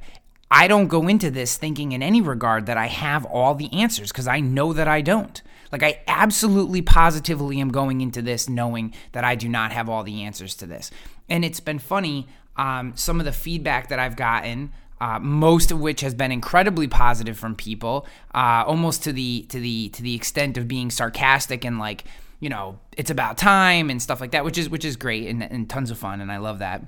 I 0.49 0.67
don't 0.67 0.87
go 0.87 1.07
into 1.07 1.29
this 1.29 1.57
thinking 1.57 1.91
in 1.91 2.01
any 2.01 2.21
regard 2.21 2.67
that 2.67 2.77
I 2.77 2.87
have 2.87 3.25
all 3.25 3.55
the 3.55 3.73
answers 3.73 4.11
because 4.11 4.27
I 4.27 4.39
know 4.39 4.71
that 4.73 4.87
I 4.87 5.01
don't. 5.01 5.41
Like, 5.71 5.83
I 5.83 5.99
absolutely 6.07 6.81
positively 6.81 7.59
am 7.59 7.69
going 7.69 7.99
into 7.99 8.21
this 8.21 8.47
knowing 8.47 8.93
that 9.11 9.25
I 9.25 9.35
do 9.35 9.49
not 9.49 9.73
have 9.73 9.89
all 9.89 10.03
the 10.03 10.23
answers 10.23 10.55
to 10.55 10.65
this. 10.65 10.91
And 11.27 11.43
it's 11.43 11.59
been 11.59 11.79
funny, 11.79 12.27
um, 12.55 12.93
some 12.95 13.19
of 13.19 13.25
the 13.25 13.33
feedback 13.33 13.89
that 13.89 13.99
I've 13.99 14.15
gotten. 14.15 14.71
Uh, 14.99 15.19
most 15.19 15.71
of 15.71 15.79
which 15.79 16.01
has 16.01 16.15
been 16.15 16.31
incredibly 16.31 16.87
positive 16.87 17.37
from 17.37 17.55
people, 17.55 18.07
uh, 18.33 18.63
almost 18.65 19.03
to 19.03 19.13
the 19.13 19.45
to 19.49 19.59
the 19.59 19.89
to 19.89 20.01
the 20.01 20.15
extent 20.15 20.57
of 20.57 20.67
being 20.67 20.89
sarcastic 20.89 21.63
and 21.63 21.77
like, 21.77 22.03
you 22.39 22.49
know, 22.49 22.79
it's 22.97 23.11
about 23.11 23.37
time 23.37 23.91
and 23.91 24.01
stuff 24.01 24.19
like 24.19 24.31
that, 24.31 24.43
which 24.43 24.57
is 24.57 24.69
which 24.69 24.83
is 24.83 24.95
great 24.95 25.27
and, 25.27 25.43
and 25.43 25.69
tons 25.69 25.91
of 25.91 25.99
fun, 25.99 26.19
and 26.19 26.31
I 26.31 26.37
love 26.37 26.59
that. 26.59 26.83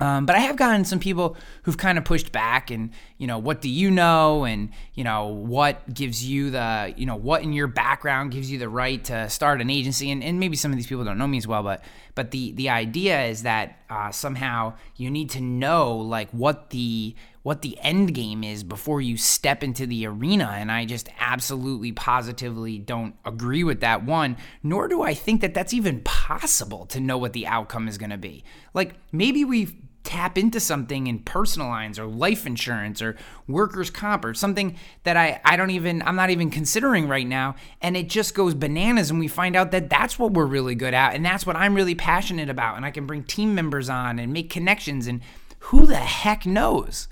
Um, 0.00 0.26
but 0.26 0.36
I 0.36 0.40
have 0.40 0.56
gotten 0.56 0.84
some 0.84 1.00
people 1.00 1.36
who've 1.62 1.76
kind 1.76 1.98
of 1.98 2.04
pushed 2.04 2.30
back 2.30 2.70
and, 2.70 2.90
you 3.16 3.26
know, 3.26 3.38
what 3.38 3.60
do 3.60 3.68
you 3.68 3.90
know? 3.90 4.44
And, 4.44 4.70
you 4.94 5.02
know, 5.02 5.26
what 5.26 5.92
gives 5.92 6.24
you 6.24 6.50
the, 6.50 6.94
you 6.96 7.04
know, 7.04 7.16
what 7.16 7.42
in 7.42 7.52
your 7.52 7.66
background 7.66 8.30
gives 8.30 8.50
you 8.50 8.58
the 8.58 8.68
right 8.68 9.02
to 9.04 9.28
start 9.28 9.60
an 9.60 9.70
agency? 9.70 10.10
And, 10.10 10.22
and 10.22 10.38
maybe 10.38 10.56
some 10.56 10.70
of 10.70 10.76
these 10.76 10.86
people 10.86 11.04
don't 11.04 11.18
know 11.18 11.26
me 11.26 11.38
as 11.38 11.48
well, 11.48 11.62
but, 11.64 11.82
but 12.14 12.30
the, 12.30 12.52
the 12.52 12.68
idea 12.68 13.24
is 13.24 13.42
that 13.42 13.80
uh, 13.90 14.10
somehow 14.12 14.74
you 14.96 15.10
need 15.10 15.30
to 15.30 15.40
know 15.40 15.96
like 15.96 16.30
what 16.30 16.70
the, 16.70 17.16
what 17.42 17.62
the 17.62 17.78
end 17.80 18.14
game 18.14 18.44
is 18.44 18.62
before 18.62 19.00
you 19.00 19.16
step 19.16 19.64
into 19.64 19.86
the 19.86 20.06
arena. 20.06 20.52
And 20.54 20.70
I 20.70 20.84
just 20.84 21.08
absolutely 21.18 21.90
positively 21.90 22.78
don't 22.78 23.14
agree 23.24 23.64
with 23.64 23.80
that 23.80 24.04
one, 24.04 24.36
nor 24.62 24.86
do 24.86 25.02
I 25.02 25.14
think 25.14 25.40
that 25.40 25.54
that's 25.54 25.72
even 25.72 26.02
possible 26.02 26.86
to 26.86 27.00
know 27.00 27.18
what 27.18 27.32
the 27.32 27.46
outcome 27.46 27.88
is 27.88 27.98
going 27.98 28.10
to 28.10 28.18
be. 28.18 28.44
Like 28.74 28.94
maybe 29.10 29.44
we 29.44 29.76
tap 30.08 30.38
into 30.38 30.58
something 30.58 31.06
in 31.06 31.18
personal 31.18 31.68
lines 31.68 31.98
or 31.98 32.06
life 32.06 32.46
insurance 32.46 33.02
or 33.02 33.14
workers 33.46 33.90
comp 33.90 34.24
or 34.24 34.32
something 34.32 34.74
that 35.02 35.18
I, 35.18 35.38
I 35.44 35.54
don't 35.58 35.68
even 35.68 36.00
I'm 36.00 36.16
not 36.16 36.30
even 36.30 36.48
considering 36.48 37.08
right 37.08 37.26
now. 37.26 37.56
And 37.82 37.94
it 37.94 38.08
just 38.08 38.34
goes 38.34 38.54
bananas 38.54 39.10
and 39.10 39.20
we 39.20 39.28
find 39.28 39.54
out 39.54 39.70
that 39.72 39.90
that's 39.90 40.18
what 40.18 40.32
we're 40.32 40.46
really 40.46 40.74
good 40.74 40.94
at 40.94 41.14
and 41.14 41.22
that's 41.22 41.44
what 41.44 41.56
I'm 41.56 41.74
really 41.74 41.94
passionate 41.94 42.48
about 42.48 42.78
and 42.78 42.86
I 42.86 42.90
can 42.90 43.06
bring 43.06 43.22
team 43.22 43.54
members 43.54 43.90
on 43.90 44.18
and 44.18 44.32
make 44.32 44.48
connections 44.48 45.06
and 45.06 45.20
who 45.58 45.84
the 45.84 45.96
heck 45.96 46.46
knows? 46.46 47.08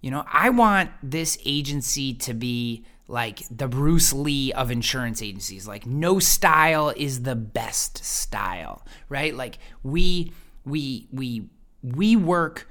You 0.00 0.10
know 0.10 0.24
I 0.26 0.48
want 0.48 0.88
this 1.02 1.36
agency 1.44 2.14
to 2.14 2.32
be 2.32 2.86
like 3.08 3.42
the 3.50 3.68
Bruce 3.68 4.14
Lee 4.14 4.54
of 4.54 4.70
insurance 4.70 5.20
agencies. 5.20 5.68
Like 5.68 5.84
no 5.84 6.18
style 6.18 6.94
is 6.96 7.24
the 7.24 7.36
best 7.36 8.02
style 8.02 8.86
right? 9.10 9.34
Like 9.34 9.58
we 9.82 10.32
we 10.64 11.06
we 11.12 11.50
we 11.82 12.16
work 12.16 12.68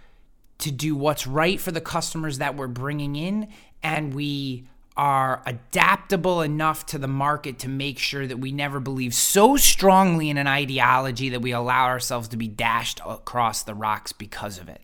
to 0.60 0.72
do 0.72 0.96
what's 0.96 1.26
right 1.26 1.60
for 1.60 1.72
the 1.72 1.82
customers 1.82 2.38
that 2.38 2.56
we're 2.56 2.68
bringing 2.68 3.16
in 3.16 3.48
and 3.82 4.14
we 4.14 4.66
are 4.98 5.42
adaptable 5.46 6.42
enough 6.42 6.86
to 6.86 6.98
the 6.98 7.08
market 7.08 7.58
to 7.60 7.70
make 7.70 7.98
sure 7.98 8.28
that 8.28 8.38
we 8.38 8.52
never 8.52 8.82
believe 8.82 9.14
so 9.14 9.56
strongly 9.56 10.30
in 10.30 10.38
an 10.38 10.46
ideology 10.46 11.30
that 11.30 11.42
we 11.42 11.54
allow 11.54 11.86
ourselves 11.86 12.28
to 12.28 12.36
be 12.36 12.50
dashed 12.50 13.00
across 13.08 13.64
the 13.64 13.74
rocks 13.74 14.12
because 14.12 14.58
of 14.58 14.68
it. 14.68 14.82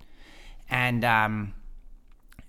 And 0.69 1.03
um, 1.03 1.53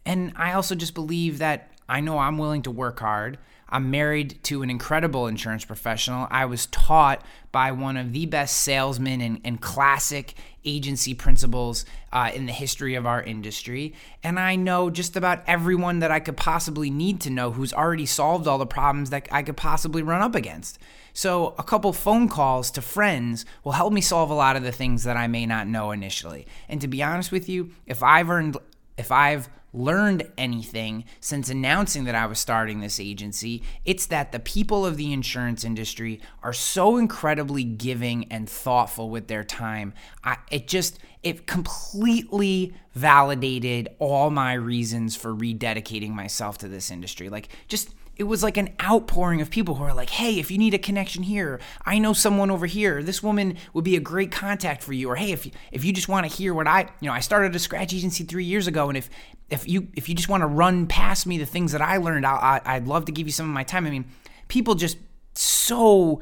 and 0.04 0.32
I 0.36 0.52
also 0.52 0.76
just 0.76 0.94
believe 0.94 1.38
that 1.38 1.72
I 1.88 2.00
know 2.00 2.18
I'm 2.18 2.38
willing 2.38 2.62
to 2.62 2.70
work 2.70 3.00
hard. 3.00 3.36
I'm 3.68 3.90
married 3.90 4.42
to 4.44 4.62
an 4.62 4.70
incredible 4.70 5.26
insurance 5.26 5.64
professional. 5.64 6.28
I 6.30 6.44
was 6.44 6.66
taught 6.66 7.22
by 7.50 7.72
one 7.72 7.96
of 7.96 8.12
the 8.12 8.26
best 8.26 8.58
salesmen 8.58 9.20
and, 9.20 9.40
and 9.44 9.60
classic 9.60 10.34
agency 10.64 11.14
principles 11.14 11.84
uh, 12.12 12.30
in 12.34 12.46
the 12.46 12.52
history 12.52 12.94
of 12.94 13.06
our 13.06 13.22
industry. 13.22 13.94
And 14.22 14.38
I 14.38 14.56
know 14.56 14.90
just 14.90 15.16
about 15.16 15.42
everyone 15.46 16.00
that 16.00 16.10
I 16.10 16.20
could 16.20 16.36
possibly 16.36 16.90
need 16.90 17.20
to 17.22 17.30
know 17.30 17.50
who's 17.52 17.72
already 17.72 18.06
solved 18.06 18.46
all 18.46 18.58
the 18.58 18.66
problems 18.66 19.10
that 19.10 19.28
I 19.32 19.42
could 19.42 19.56
possibly 19.56 20.02
run 20.02 20.22
up 20.22 20.34
against. 20.34 20.78
So, 21.12 21.54
a 21.58 21.62
couple 21.62 21.94
phone 21.94 22.28
calls 22.28 22.70
to 22.72 22.82
friends 22.82 23.46
will 23.64 23.72
help 23.72 23.90
me 23.90 24.02
solve 24.02 24.28
a 24.28 24.34
lot 24.34 24.56
of 24.56 24.62
the 24.62 24.72
things 24.72 25.04
that 25.04 25.16
I 25.16 25.28
may 25.28 25.46
not 25.46 25.66
know 25.66 25.90
initially. 25.90 26.46
And 26.68 26.78
to 26.82 26.88
be 26.88 27.02
honest 27.02 27.32
with 27.32 27.48
you, 27.48 27.70
if 27.86 28.02
I've 28.02 28.28
earned, 28.28 28.58
if 28.96 29.12
I've 29.12 29.48
learned 29.72 30.26
anything 30.38 31.04
since 31.20 31.50
announcing 31.50 32.04
that 32.04 32.14
I 32.14 32.26
was 32.26 32.38
starting 32.38 32.80
this 32.80 32.98
agency, 32.98 33.62
it's 33.84 34.06
that 34.06 34.32
the 34.32 34.40
people 34.40 34.86
of 34.86 34.96
the 34.96 35.12
insurance 35.12 35.64
industry 35.64 36.20
are 36.42 36.54
so 36.54 36.96
incredibly 36.96 37.62
giving 37.62 38.30
and 38.32 38.48
thoughtful 38.48 39.10
with 39.10 39.28
their 39.28 39.44
time. 39.44 39.92
I, 40.24 40.38
it 40.50 40.66
just 40.66 40.98
it 41.22 41.46
completely 41.46 42.74
validated 42.94 43.88
all 43.98 44.30
my 44.30 44.54
reasons 44.54 45.16
for 45.16 45.34
rededicating 45.34 46.10
myself 46.10 46.56
to 46.58 46.68
this 46.68 46.90
industry. 46.90 47.28
Like 47.28 47.48
just 47.68 47.94
it 48.16 48.24
was 48.24 48.42
like 48.42 48.56
an 48.56 48.74
outpouring 48.82 49.42
of 49.42 49.50
people 49.50 49.74
who 49.74 49.84
are 49.84 49.92
like, 49.94 50.08
hey, 50.08 50.38
if 50.38 50.50
you 50.50 50.56
need 50.56 50.72
a 50.72 50.78
connection 50.78 51.22
here, 51.22 51.60
I 51.84 51.98
know 51.98 52.14
someone 52.14 52.50
over 52.50 52.64
here. 52.64 53.02
This 53.02 53.22
woman 53.22 53.58
would 53.74 53.84
be 53.84 53.94
a 53.96 54.00
great 54.00 54.32
contact 54.32 54.82
for 54.82 54.94
you. 54.94 55.10
Or 55.10 55.16
hey, 55.16 55.32
if 55.32 55.44
you, 55.44 55.52
if 55.70 55.84
you 55.84 55.92
just 55.92 56.08
want 56.08 56.28
to 56.28 56.34
hear 56.34 56.54
what 56.54 56.66
I, 56.66 56.88
you 57.00 57.08
know, 57.08 57.12
I 57.12 57.20
started 57.20 57.54
a 57.54 57.58
scratch 57.58 57.92
agency 57.92 58.24
three 58.24 58.44
years 58.44 58.66
ago, 58.66 58.88
and 58.88 58.96
if 58.96 59.10
if 59.50 59.68
you 59.68 59.88
if 59.94 60.08
you 60.08 60.14
just 60.14 60.28
want 60.28 60.40
to 60.42 60.46
run 60.46 60.86
past 60.86 61.26
me 61.26 61.38
the 61.38 61.46
things 61.46 61.72
that 61.72 61.82
I 61.82 61.98
learned, 61.98 62.26
I, 62.26 62.60
I'd 62.64 62.88
love 62.88 63.04
to 63.04 63.12
give 63.12 63.26
you 63.26 63.32
some 63.32 63.48
of 63.48 63.54
my 63.54 63.64
time. 63.64 63.86
I 63.86 63.90
mean, 63.90 64.06
people 64.48 64.74
just 64.74 64.96
so 65.34 66.20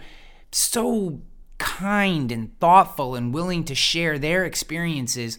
so 0.50 1.20
kind 1.58 2.32
and 2.32 2.58
thoughtful 2.58 3.14
and 3.14 3.32
willing 3.32 3.64
to 3.64 3.74
share 3.74 4.18
their 4.18 4.44
experiences 4.44 5.38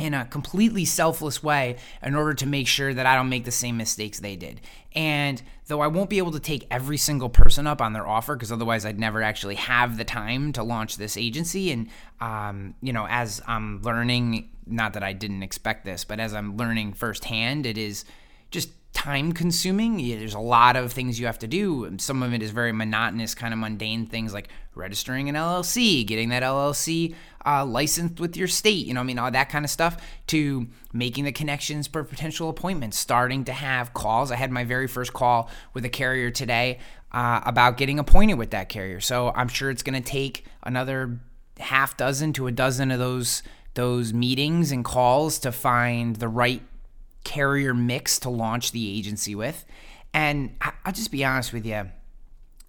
in 0.00 0.14
a 0.14 0.24
completely 0.24 0.84
selfless 0.84 1.42
way 1.42 1.76
in 2.02 2.14
order 2.14 2.34
to 2.34 2.46
make 2.46 2.66
sure 2.66 2.92
that 2.94 3.06
I 3.06 3.14
don't 3.14 3.28
make 3.28 3.44
the 3.44 3.50
same 3.50 3.76
mistakes 3.76 4.18
they 4.18 4.34
did. 4.34 4.60
And 4.94 5.40
though 5.66 5.80
I 5.80 5.86
won't 5.86 6.10
be 6.10 6.18
able 6.18 6.32
to 6.32 6.40
take 6.40 6.66
every 6.70 6.96
single 6.96 7.28
person 7.28 7.66
up 7.66 7.80
on 7.80 7.92
their 7.92 8.06
offer 8.06 8.34
because 8.34 8.50
otherwise 8.50 8.84
I'd 8.84 8.98
never 8.98 9.22
actually 9.22 9.54
have 9.56 9.96
the 9.96 10.04
time 10.04 10.52
to 10.54 10.62
launch 10.62 10.96
this 10.96 11.16
agency. 11.16 11.70
And, 11.70 11.88
um, 12.20 12.74
you 12.80 12.92
know, 12.92 13.06
as 13.08 13.40
I'm 13.46 13.82
learning, 13.82 14.50
not 14.66 14.94
that 14.94 15.02
I 15.02 15.12
didn't 15.12 15.42
expect 15.42 15.84
this, 15.84 16.04
but 16.04 16.18
as 16.18 16.34
I'm 16.34 16.56
learning 16.56 16.94
firsthand, 16.94 17.66
it 17.66 17.78
is 17.78 18.04
just 18.50 18.70
time 19.00 19.32
consuming. 19.32 19.96
There's 19.96 20.34
a 20.34 20.38
lot 20.38 20.76
of 20.76 20.92
things 20.92 21.18
you 21.18 21.24
have 21.24 21.38
to 21.38 21.46
do. 21.46 21.90
Some 21.96 22.22
of 22.22 22.34
it 22.34 22.42
is 22.42 22.50
very 22.50 22.70
monotonous, 22.70 23.34
kind 23.34 23.54
of 23.54 23.58
mundane 23.58 24.04
things 24.04 24.34
like 24.34 24.48
registering 24.74 25.30
an 25.30 25.36
LLC, 25.36 26.06
getting 26.06 26.28
that 26.28 26.42
LLC 26.42 27.14
uh, 27.46 27.64
licensed 27.64 28.20
with 28.20 28.36
your 28.36 28.46
state, 28.46 28.86
you 28.86 28.92
know, 28.92 29.00
I 29.00 29.04
mean, 29.04 29.18
all 29.18 29.30
that 29.30 29.48
kind 29.48 29.64
of 29.64 29.70
stuff, 29.70 30.06
to 30.26 30.66
making 30.92 31.24
the 31.24 31.32
connections 31.32 31.86
for 31.86 32.04
potential 32.04 32.50
appointments, 32.50 32.98
starting 32.98 33.44
to 33.44 33.54
have 33.54 33.94
calls. 33.94 34.30
I 34.30 34.36
had 34.36 34.50
my 34.50 34.64
very 34.64 34.86
first 34.86 35.14
call 35.14 35.48
with 35.72 35.86
a 35.86 35.88
carrier 35.88 36.30
today 36.30 36.78
uh, 37.10 37.40
about 37.46 37.78
getting 37.78 37.98
appointed 37.98 38.34
with 38.34 38.50
that 38.50 38.68
carrier. 38.68 39.00
So 39.00 39.32
I'm 39.34 39.48
sure 39.48 39.70
it's 39.70 39.82
going 39.82 40.00
to 40.00 40.06
take 40.06 40.44
another 40.62 41.20
half 41.58 41.96
dozen 41.96 42.34
to 42.34 42.48
a 42.48 42.52
dozen 42.52 42.90
of 42.90 42.98
those 42.98 43.42
those 43.74 44.12
meetings 44.12 44.72
and 44.72 44.84
calls 44.84 45.38
to 45.38 45.52
find 45.52 46.16
the 46.16 46.28
right 46.28 46.60
carrier 47.24 47.74
mix 47.74 48.18
to 48.20 48.30
launch 48.30 48.72
the 48.72 48.98
agency 48.98 49.34
with. 49.34 49.64
And 50.12 50.56
I'll 50.60 50.92
just 50.92 51.12
be 51.12 51.24
honest 51.24 51.52
with 51.52 51.64
you, 51.64 51.90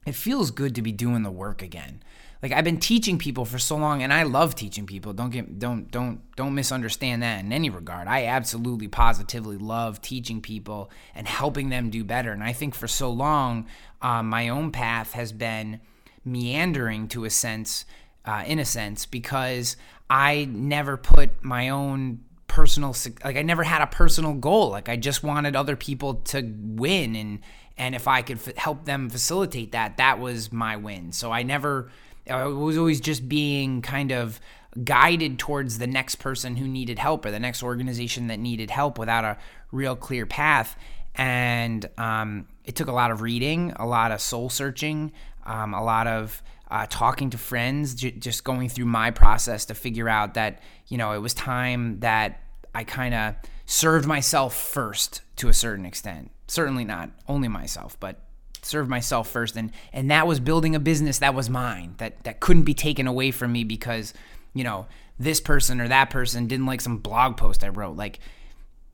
it 0.06 0.16
feels 0.16 0.52
good 0.52 0.76
to 0.76 0.82
be 0.82 0.92
doing 0.92 1.24
the 1.24 1.32
work 1.32 1.62
again. 1.62 2.04
Like 2.42 2.52
I've 2.52 2.64
been 2.64 2.80
teaching 2.80 3.20
people 3.20 3.46
for 3.46 3.60
so 3.60 3.76
long 3.78 4.02
and 4.02 4.12
I 4.12 4.24
love 4.24 4.56
teaching 4.56 4.88
people. 4.88 5.14
Don't 5.14 5.30
get 5.30 5.60
don't 5.60 5.92
don't 5.92 6.22
don't 6.36 6.56
misunderstand 6.56 7.22
that 7.22 7.44
in 7.44 7.54
any 7.54 7.70
regard. 7.70 8.08
I 8.08 8.26
absolutely 8.26 8.88
positively 8.88 9.58
love 9.58 10.02
teaching 10.02 10.42
people 10.42 10.90
and 11.14 11.28
helping 11.28 11.70
them 11.70 11.92
do 11.92 12.04
better. 12.04 12.32
And 12.32 12.44
I 12.44 12.54
think 12.54 12.74
for 12.74 12.88
so 12.88 13.12
long 13.12 13.68
um, 14.02 14.28
my 14.28 14.50
own 14.50 14.72
path 14.72 15.14
has 15.14 15.32
been 15.32 15.82
meandering 16.26 17.08
to 17.10 17.26
a 17.26 17.30
sense 17.30 17.86
uh, 18.26 18.44
in 18.46 18.58
a 18.58 18.66
sense 18.66 19.06
because 19.06 19.78
I 20.10 20.46
never 20.46 20.98
put 20.98 21.44
my 21.44 21.70
own 21.70 22.22
personal 22.52 22.94
like 23.24 23.38
I 23.38 23.44
never 23.44 23.64
had 23.64 23.82
a 23.82 23.88
personal 23.88 24.34
goal. 24.34 24.72
Like 24.72 24.90
I 24.90 24.98
just 24.98 25.24
wanted 25.24 25.56
other 25.56 25.78
people 25.78 26.16
to 26.16 26.42
win 26.42 27.16
and 27.16 27.40
and 27.78 27.96
if 27.96 28.10
I 28.10 28.22
could 28.22 28.38
f- 28.46 28.58
help 28.58 28.84
them 28.84 29.10
facilitate 29.10 29.72
that, 29.72 29.98
that 29.98 30.20
was 30.20 30.52
my 30.52 30.76
win. 30.76 31.14
So 31.14 31.32
I 31.32 31.44
never 31.44 31.90
I 32.30 32.44
was 32.46 32.78
always 32.78 33.00
just 33.00 33.30
being 33.30 33.82
kind 33.82 34.12
of 34.12 34.42
guided 34.84 35.40
towards 35.40 35.78
the 35.78 35.88
next 35.88 36.16
person 36.16 36.58
who 36.58 36.68
needed 36.68 37.00
help 37.00 37.26
or 37.26 37.32
the 37.32 37.40
next 37.40 37.64
organization 37.64 38.28
that 38.28 38.38
needed 38.38 38.70
help 38.70 39.00
without 39.00 39.24
a 39.24 39.38
real 39.72 39.96
clear 39.96 40.26
path. 40.26 40.76
And 41.16 41.90
um, 41.98 42.48
it 42.66 42.76
took 42.76 42.90
a 42.90 42.94
lot 42.94 43.12
of 43.12 43.22
reading, 43.22 43.72
a 43.78 43.86
lot 43.86 44.12
of 44.12 44.20
soul 44.20 44.50
searching, 44.50 45.14
um, 45.46 45.74
a 45.74 45.84
lot 45.84 46.08
of 46.08 46.44
uh, 46.70 46.86
talking 46.90 47.30
to 47.30 47.38
friends, 47.38 47.96
j- 47.96 48.12
just 48.12 48.44
going 48.44 48.70
through 48.70 48.86
my 48.86 49.12
process 49.12 49.66
to 49.66 49.74
figure 49.74 50.08
out 50.08 50.36
that, 50.36 50.62
you 50.88 50.98
know, 50.98 51.12
it 51.12 51.20
was 51.20 51.34
time 51.34 52.00
that 52.00 52.41
I 52.74 52.84
kind 52.84 53.14
of 53.14 53.36
served 53.66 54.06
myself 54.06 54.56
first 54.56 55.22
to 55.38 55.50
a 55.50 55.54
certain 55.54 55.86
extent. 55.86 56.32
Certainly 56.48 56.86
not 56.86 57.10
only 57.28 57.48
myself, 57.48 57.98
but 58.00 58.20
served 58.62 58.90
myself 58.90 59.30
first. 59.30 59.56
And, 59.56 59.72
and 59.94 60.12
that 60.12 60.28
was 60.28 60.40
building 60.40 60.76
a 60.76 60.80
business 60.80 61.20
that 61.20 61.34
was 61.34 61.50
mine, 61.50 61.96
that, 61.98 62.24
that 62.24 62.40
couldn't 62.40 62.64
be 62.64 62.74
taken 62.74 63.08
away 63.08 63.32
from 63.32 63.52
me 63.52 63.64
because, 63.64 64.14
you 64.54 64.64
know, 64.64 64.88
this 65.20 65.42
person 65.42 65.82
or 65.82 65.88
that 65.88 66.10
person 66.10 66.48
didn't 66.48 66.66
like 66.66 66.82
some 66.82 66.98
blog 66.98 67.38
post 67.38 67.64
I 67.64 67.70
wrote. 67.70 67.98
Like, 67.98 68.20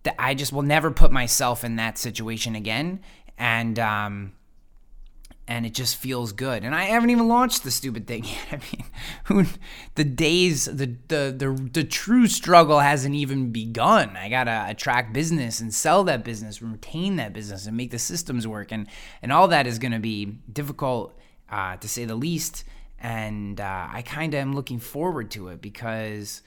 that 0.03 0.15
I 0.19 0.35
just 0.35 0.53
will 0.53 0.61
never 0.61 0.91
put 0.91 1.11
myself 1.11 1.63
in 1.63 1.75
that 1.77 1.97
situation 1.97 2.55
again. 2.55 3.01
And, 3.37 3.77
um, 3.79 4.33
and 5.47 5.65
it 5.65 5.73
just 5.73 5.95
feels 5.95 6.33
good. 6.33 6.63
And 6.63 6.75
I 6.75 6.85
haven't 6.85 7.09
even 7.09 7.27
launched 7.27 7.63
the 7.63 7.71
stupid 7.71 8.05
thing 8.05 8.23
yet. 8.51 8.61
I 9.29 9.33
mean, 9.33 9.47
the 9.95 10.03
days 10.03 10.65
the 10.65 10.95
the 11.07 11.33
the, 11.35 11.69
the 11.73 11.83
true 11.83 12.27
struggle 12.27 12.79
hasn't 12.79 13.15
even 13.15 13.51
begun. 13.51 14.17
I 14.17 14.29
gotta 14.29 14.65
attract 14.67 15.13
business 15.13 15.61
and 15.61 15.73
sell 15.73 16.03
that 16.05 16.23
business, 16.23 16.61
retain 16.61 17.15
that 17.15 17.33
business, 17.33 17.65
and 17.65 17.77
make 17.77 17.91
the 17.91 17.99
systems 17.99 18.47
work. 18.47 18.71
And 18.71 18.87
and 19.21 19.31
all 19.31 19.47
that 19.47 19.67
is 19.67 19.79
gonna 19.79 19.99
be 19.99 20.25
difficult 20.51 21.17
uh, 21.49 21.77
to 21.77 21.87
say 21.87 22.05
the 22.05 22.15
least. 22.15 22.65
And 22.99 23.61
uh, 23.61 23.87
I 23.91 24.01
kind 24.01 24.33
of 24.33 24.39
am 24.39 24.53
looking 24.53 24.79
forward 24.79 25.31
to 25.31 25.49
it 25.49 25.61
because. 25.61 26.41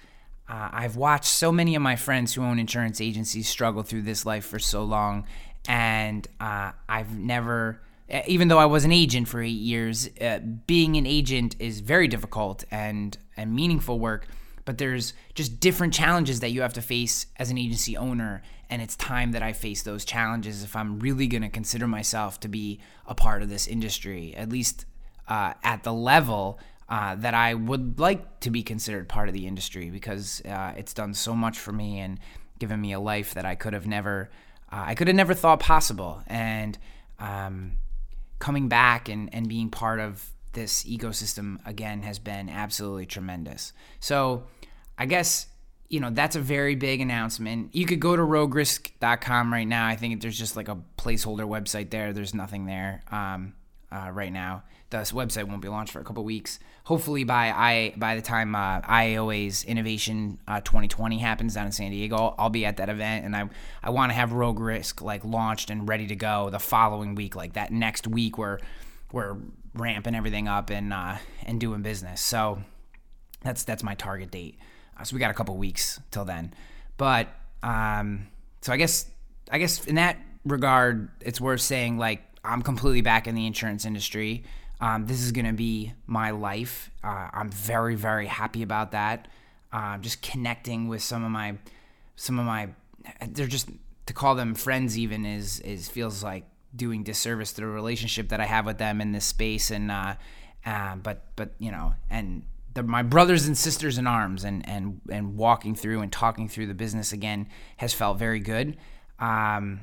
Uh, 0.49 0.69
I've 0.73 0.97
watched 0.97 1.27
so 1.27 1.53
many 1.53 1.77
of 1.77 1.83
my 1.83 1.95
friends 1.95 2.35
who 2.35 2.43
own 2.43 2.59
insurance 2.59 3.01
agencies 3.01 3.49
struggle 3.49 3.85
through 3.85 4.03
this 4.03 4.27
life 4.27 4.45
for 4.45 4.59
so 4.59 4.83
long, 4.83 5.25
and 5.69 6.27
uh, 6.41 6.73
I've 6.89 7.17
never 7.17 7.81
even 8.27 8.49
though 8.49 8.59
I 8.59 8.67
was 8.67 8.85
an 8.85 8.93
agent 8.93 9.29
for 9.29 9.41
eight 9.41 9.49
years, 9.49 10.09
uh, 10.21 10.41
being 10.67 10.97
an 10.97 11.07
agent 11.07 11.57
is 11.59 11.81
very 11.81 12.09
difficult 12.09 12.65
and 12.71 13.17
and 13.37 13.55
meaningful 13.55 13.99
work. 13.99 14.27
But 14.65 14.79
there's 14.79 15.15
just 15.35 15.59
different 15.59 15.95
challenges 15.95 16.41
that 16.41 16.51
you 16.51 16.63
have 16.63 16.75
to 16.75 16.83
face 16.83 17.27
as 17.39 17.51
an 17.51 17.59
agency 17.59 17.97
owner, 17.97 18.43
and 18.69 18.83
it's 18.83 18.95
time 18.95 19.33
that 19.33 19.43
I 19.43 19.53
face 19.53 19.83
those 19.83 20.05
challenges 20.05 20.63
if 20.63 20.77
I'm 20.77 21.01
really 21.01 21.27
going 21.27 21.43
to 21.43 21.49
consider 21.49 21.89
myself 21.89 22.39
to 22.41 22.49
be 22.49 22.79
a 23.07 23.15
part 23.15 23.43
of 23.43 23.49
this 23.49 23.67
industry, 23.67 24.35
at 24.37 24.49
least 24.49 24.85
uh, 25.29 25.55
at 25.65 25.83
the 25.83 25.93
level 25.93 26.61
uh, 26.89 27.15
that 27.17 27.35
I 27.35 27.55
would 27.55 27.99
like 27.99 28.41
to 28.41 28.51
be 28.51 28.63
considered 28.63 29.09
part 29.09 29.29
of 29.29 29.35
the 29.35 29.47
industry, 29.47 29.91
because 29.91 30.43
uh, 30.45 30.75
it's 30.77 30.93
done 30.93 31.15
so 31.15 31.35
much 31.35 31.59
for 31.59 31.73
me 31.73 31.99
and 31.99 32.21
given 32.59 32.81
me 32.81 32.93
a 32.93 33.01
life 33.01 33.35
that 33.35 33.47
I 33.47 33.55
could 33.55 33.73
have 33.73 33.87
never, 33.87 34.31
uh, 34.71 34.85
I 34.87 34.95
could 34.95 35.09
have 35.09 35.17
never 35.17 35.35
thought 35.35 35.61
possible, 35.61 36.23
and 36.27 36.79
um, 37.19 37.73
coming 38.41 38.69
back 38.69 39.09
and, 39.09 39.33
and 39.33 39.49
being 39.49 39.71
part 39.71 40.01
of 40.01 40.29
this 40.53 40.83
ecosystem 40.83 41.59
again 41.65 42.03
has 42.03 42.19
been 42.19 42.49
absolutely 42.49 43.07
tremendous. 43.07 43.73
So 44.01 44.45
I 44.99 45.07
guess 45.07 45.47
you 45.89 46.01
know 46.01 46.11
that's 46.11 46.37
a 46.37 46.41
very 46.41 46.75
big 46.75 47.01
announcement. 47.01 47.75
You 47.75 47.87
could 47.87 48.01
go 48.01 48.17
to 48.17 48.23
roguerisk.com 48.23 49.53
right 49.53 49.69
now. 49.69 49.87
I 49.87 49.97
think 49.97 50.21
there's 50.21 50.39
just 50.39 50.57
like 50.57 50.69
a 50.69 50.79
placeholder 50.99 51.47
website 51.47 51.91
there. 51.91 52.13
There's 52.13 52.35
nothing 52.35 52.67
there 52.67 53.03
um, 53.11 53.55
uh, 53.93 54.11
right 54.13 54.33
now. 54.33 54.65
The 54.91 54.99
website 54.99 55.45
won't 55.45 55.63
be 55.63 55.69
launched 55.69 55.93
for 55.93 56.01
a 56.01 56.05
couple 56.05 56.25
weeks. 56.25 56.59
Hopefully 56.91 57.23
by 57.23 57.53
I 57.53 57.95
by 57.97 58.17
the 58.17 58.21
time 58.21 58.57
uh, 58.57 58.81
IAOA's 58.81 59.63
Innovation 59.63 60.41
uh, 60.49 60.61
2020 60.61 61.19
happens 61.19 61.55
down 61.55 61.67
in 61.67 61.71
San 61.71 61.93
Diego, 61.93 62.17
I'll, 62.17 62.35
I'll 62.37 62.51
be 62.51 62.67
at 62.67 62.79
that 62.79 62.89
event, 62.89 63.25
and 63.25 63.37
I 63.37 63.49
I 63.81 63.91
want 63.91 64.11
to 64.11 64.15
have 64.15 64.33
Rogue 64.33 64.59
Risk 64.59 65.01
like 65.01 65.25
launched 65.25 65.71
and 65.71 65.89
ready 65.89 66.09
to 66.09 66.17
go 66.17 66.51
the 66.51 66.59
following 66.59 67.15
week, 67.15 67.37
like 67.37 67.53
that 67.53 67.71
next 67.71 68.09
week 68.09 68.39
where 68.39 68.59
we're 69.13 69.37
ramping 69.73 70.17
everything 70.17 70.49
up 70.49 70.69
and 70.69 70.93
uh, 70.93 71.19
and 71.47 71.61
doing 71.61 71.83
business. 71.83 72.21
So 72.21 72.61
that's 73.43 73.63
that's 73.63 73.85
my 73.85 73.95
target 73.95 74.33
date. 74.33 74.59
Uh, 74.99 75.05
so 75.05 75.15
we 75.15 75.21
got 75.21 75.31
a 75.31 75.35
couple 75.35 75.57
weeks 75.57 76.01
till 76.11 76.25
then, 76.25 76.53
but 76.97 77.29
um, 77.63 78.27
so 78.63 78.73
I 78.73 78.77
guess 78.77 79.09
I 79.49 79.59
guess 79.59 79.87
in 79.87 79.95
that 79.95 80.19
regard, 80.45 81.09
it's 81.21 81.41
worth 81.41 81.61
saying 81.61 81.99
like 81.99 82.21
I'm 82.43 82.63
completely 82.63 83.03
back 83.03 83.29
in 83.29 83.37
the 83.37 83.47
insurance 83.47 83.85
industry. 83.85 84.43
Um, 84.81 85.07
this 85.07 85.23
is 85.23 85.33
going 85.33 85.47
to 85.47 85.53
be 85.53 85.93
my 86.07 86.31
life. 86.31 86.91
Uh, 87.05 87.29
I'm 87.33 87.51
very, 87.51 87.95
very 87.95 88.27
happy 88.27 88.63
about 88.63 88.93
that. 88.93 89.29
Uh, 89.73 89.99
just 89.99 90.23
connecting 90.23 90.89
with 90.89 91.03
some 91.03 91.23
of 91.23 91.31
my, 91.31 91.57
some 92.17 92.39
of 92.39 92.47
my, 92.47 92.71
they're 93.29 93.47
just 93.47 93.69
to 94.07 94.15
call 94.15 94.35
them 94.35 94.55
friends. 94.55 94.99
Even 94.99 95.25
is 95.25 95.61
is 95.61 95.89
feels 95.89 96.25
like 96.25 96.45
doing 96.75 97.05
disservice 97.05 97.53
to 97.53 97.61
the 97.61 97.67
relationship 97.67 98.29
that 98.31 98.41
I 98.41 98.45
have 98.47 98.67
with 98.67 98.79
them 98.79 99.01
in 99.01 99.13
this 99.13 99.25
space. 99.25 99.71
And 99.71 99.91
uh, 99.91 100.15
uh 100.67 100.97
but 100.97 101.25
but 101.37 101.51
you 101.59 101.71
know, 101.71 101.95
and 102.11 102.43
the, 102.75 102.83
my 102.83 103.03
brothers 103.03 103.47
and 103.47 103.57
sisters 103.57 103.99
in 103.99 104.07
arms, 104.07 104.45
and 104.45 104.69
and 104.69 105.01
and 105.11 105.37
walking 105.37 105.75
through 105.75 106.01
and 106.01 106.11
talking 106.11 106.49
through 106.49 106.67
the 106.67 106.75
business 106.75 107.13
again 107.13 107.49
has 107.77 107.95
felt 107.95 108.19
very 108.19 108.41
good. 108.41 108.77
Um, 109.21 109.81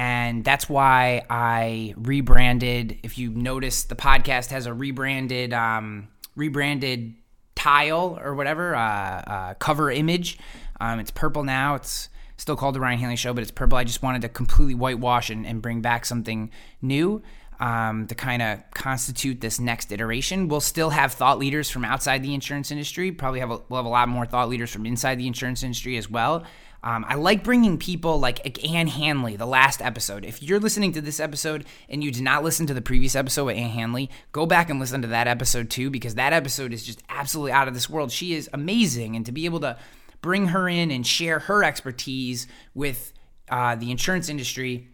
and 0.00 0.42
that's 0.46 0.66
why 0.66 1.26
I 1.28 1.92
rebranded. 1.98 3.00
If 3.02 3.18
you 3.18 3.28
notice, 3.28 3.84
the 3.84 3.94
podcast 3.94 4.48
has 4.48 4.64
a 4.64 4.72
rebranded, 4.72 5.52
um, 5.52 6.08
rebranded 6.34 7.16
tile 7.54 8.18
or 8.18 8.34
whatever 8.34 8.74
uh, 8.74 8.80
uh, 8.80 9.54
cover 9.54 9.90
image. 9.90 10.38
Um, 10.80 11.00
it's 11.00 11.10
purple 11.10 11.44
now. 11.44 11.74
It's 11.74 12.08
still 12.38 12.56
called 12.56 12.76
the 12.76 12.80
Ryan 12.80 12.98
Hanley 12.98 13.16
Show, 13.16 13.34
but 13.34 13.42
it's 13.42 13.50
purple. 13.50 13.76
I 13.76 13.84
just 13.84 14.02
wanted 14.02 14.22
to 14.22 14.30
completely 14.30 14.74
whitewash 14.74 15.28
and, 15.28 15.44
and 15.44 15.60
bring 15.60 15.82
back 15.82 16.06
something 16.06 16.50
new 16.80 17.22
um, 17.58 18.06
to 18.06 18.14
kind 18.14 18.40
of 18.40 18.62
constitute 18.72 19.42
this 19.42 19.60
next 19.60 19.92
iteration. 19.92 20.48
We'll 20.48 20.62
still 20.62 20.88
have 20.88 21.12
thought 21.12 21.38
leaders 21.38 21.68
from 21.68 21.84
outside 21.84 22.22
the 22.22 22.32
insurance 22.32 22.70
industry. 22.70 23.12
Probably 23.12 23.40
have 23.40 23.50
a, 23.50 23.60
we'll 23.68 23.80
have 23.80 23.84
a 23.84 23.90
lot 23.90 24.08
more 24.08 24.24
thought 24.24 24.48
leaders 24.48 24.70
from 24.70 24.86
inside 24.86 25.16
the 25.16 25.26
insurance 25.26 25.62
industry 25.62 25.98
as 25.98 26.08
well. 26.08 26.46
Um, 26.82 27.04
I 27.06 27.16
like 27.16 27.44
bringing 27.44 27.78
people 27.78 28.18
like 28.18 28.64
Ann 28.66 28.86
Handley, 28.86 29.36
the 29.36 29.46
last 29.46 29.82
episode. 29.82 30.24
If 30.24 30.42
you're 30.42 30.60
listening 30.60 30.92
to 30.92 31.00
this 31.00 31.20
episode 31.20 31.66
and 31.88 32.02
you 32.02 32.10
did 32.10 32.22
not 32.22 32.42
listen 32.42 32.66
to 32.66 32.74
the 32.74 32.80
previous 32.80 33.14
episode 33.14 33.44
with 33.44 33.56
Ann 33.56 33.70
Handley, 33.70 34.10
go 34.32 34.46
back 34.46 34.70
and 34.70 34.80
listen 34.80 35.02
to 35.02 35.08
that 35.08 35.28
episode 35.28 35.68
too, 35.68 35.90
because 35.90 36.14
that 36.14 36.32
episode 36.32 36.72
is 36.72 36.82
just 36.82 37.02
absolutely 37.08 37.52
out 37.52 37.68
of 37.68 37.74
this 37.74 37.90
world. 37.90 38.10
She 38.10 38.34
is 38.34 38.48
amazing. 38.52 39.14
And 39.14 39.26
to 39.26 39.32
be 39.32 39.44
able 39.44 39.60
to 39.60 39.76
bring 40.22 40.48
her 40.48 40.68
in 40.68 40.90
and 40.90 41.06
share 41.06 41.40
her 41.40 41.62
expertise 41.62 42.46
with 42.74 43.12
uh, 43.50 43.74
the 43.74 43.90
insurance 43.90 44.28
industry 44.28 44.88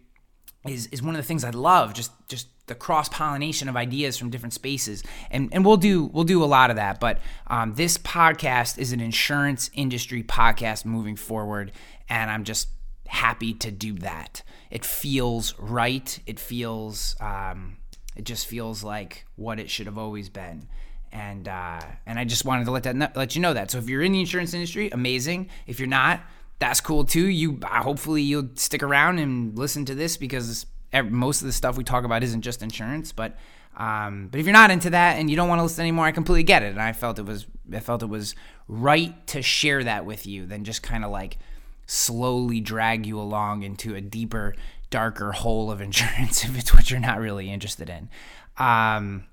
is, 0.67 0.87
is 0.87 1.01
one 1.01 1.15
of 1.15 1.21
the 1.21 1.27
things 1.27 1.43
I 1.43 1.51
love. 1.51 1.93
Just, 1.93 2.11
just 2.27 2.47
the 2.67 2.75
cross 2.75 3.09
pollination 3.09 3.67
of 3.67 3.75
ideas 3.75 4.17
from 4.17 4.29
different 4.29 4.53
spaces, 4.53 5.03
and 5.31 5.49
and 5.51 5.65
we'll 5.65 5.77
do 5.77 6.05
we'll 6.05 6.23
do 6.23 6.43
a 6.43 6.45
lot 6.45 6.69
of 6.69 6.75
that. 6.75 6.99
But 6.99 7.19
um, 7.47 7.73
this 7.73 7.97
podcast 7.97 8.77
is 8.77 8.91
an 8.91 8.99
insurance 8.99 9.69
industry 9.73 10.23
podcast 10.23 10.85
moving 10.85 11.15
forward, 11.15 11.71
and 12.09 12.29
I'm 12.29 12.43
just 12.43 12.69
happy 13.07 13.53
to 13.53 13.71
do 13.71 13.93
that. 13.95 14.43
It 14.69 14.85
feels 14.85 15.57
right. 15.57 16.19
It 16.25 16.39
feels 16.39 17.15
um, 17.19 17.77
it 18.15 18.25
just 18.25 18.47
feels 18.47 18.83
like 18.83 19.25
what 19.35 19.59
it 19.59 19.69
should 19.69 19.85
have 19.85 19.97
always 19.97 20.29
been. 20.29 20.67
And 21.11 21.47
uh, 21.47 21.81
and 22.05 22.19
I 22.19 22.25
just 22.25 22.43
wanted 22.43 22.65
to 22.65 22.71
let 22.71 22.83
that 22.83 23.15
let 23.15 23.35
you 23.35 23.41
know 23.41 23.53
that. 23.53 23.71
So 23.71 23.77
if 23.77 23.87
you're 23.89 24.03
in 24.03 24.11
the 24.11 24.19
insurance 24.19 24.53
industry, 24.53 24.89
amazing. 24.91 25.49
If 25.65 25.79
you're 25.79 25.87
not, 25.87 26.21
that's 26.59 26.81
cool 26.81 27.05
too. 27.05 27.27
You 27.27 27.59
uh, 27.63 27.81
hopefully 27.81 28.23
you'll 28.23 28.49
stick 28.55 28.83
around 28.83 29.19
and 29.19 29.57
listen 29.57 29.85
to 29.85 29.95
this 29.95 30.17
because 30.17 30.65
most 31.09 31.41
of 31.41 31.47
the 31.47 31.53
stuff 31.53 31.77
we 31.77 31.83
talk 31.83 32.03
about 32.03 32.23
isn't 32.23 32.41
just 32.41 32.61
insurance, 32.61 33.11
but 33.11 33.37
um, 33.77 34.29
but 34.31 34.39
if 34.39 34.45
you're 34.45 34.53
not 34.53 34.71
into 34.71 34.89
that 34.89 35.17
and 35.17 35.29
you 35.29 35.35
don't 35.35 35.47
want 35.47 35.59
to 35.59 35.63
listen 35.63 35.81
anymore, 35.81 36.05
I 36.05 36.11
completely 36.11 36.43
get 36.43 36.63
it. 36.63 36.69
And 36.69 36.81
I 36.81 36.93
felt 36.93 37.19
it 37.19 37.25
was 37.25 37.45
I 37.71 37.79
felt 37.79 38.01
it 38.01 38.09
was 38.09 38.35
right 38.67 39.25
to 39.27 39.41
share 39.41 39.83
that 39.83 40.05
with 40.05 40.25
you 40.25 40.45
than 40.45 40.63
just 40.63 40.81
kind 40.81 41.05
of 41.05 41.11
like 41.11 41.37
slowly 41.85 42.59
drag 42.59 43.05
you 43.05 43.19
along 43.19 43.63
into 43.63 43.95
a 43.95 44.01
deeper, 44.01 44.55
darker 44.89 45.31
hole 45.31 45.71
of 45.71 45.79
insurance 45.81 46.43
if 46.43 46.57
it's 46.57 46.73
what 46.73 46.89
you're 46.89 46.99
not 46.99 47.19
really 47.19 47.51
interested 47.51 47.89
in. 47.89 48.09
Um, 48.57 49.27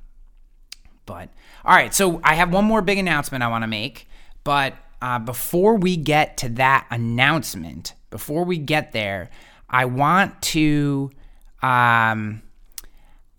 but 1.06 1.30
all 1.64 1.74
right, 1.74 1.94
so 1.94 2.20
I 2.22 2.34
have 2.34 2.52
one 2.52 2.64
more 2.64 2.82
big 2.82 2.98
announcement 2.98 3.42
I 3.42 3.48
want 3.48 3.62
to 3.62 3.68
make, 3.68 4.08
but 4.42 4.74
uh, 5.00 5.18
before 5.18 5.76
we 5.76 5.96
get 5.96 6.36
to 6.38 6.48
that 6.50 6.86
announcement, 6.90 7.94
before 8.10 8.44
we 8.44 8.58
get 8.58 8.92
there, 8.92 9.30
I 9.68 9.86
want 9.86 10.40
to 10.42 11.10
um, 11.64 12.42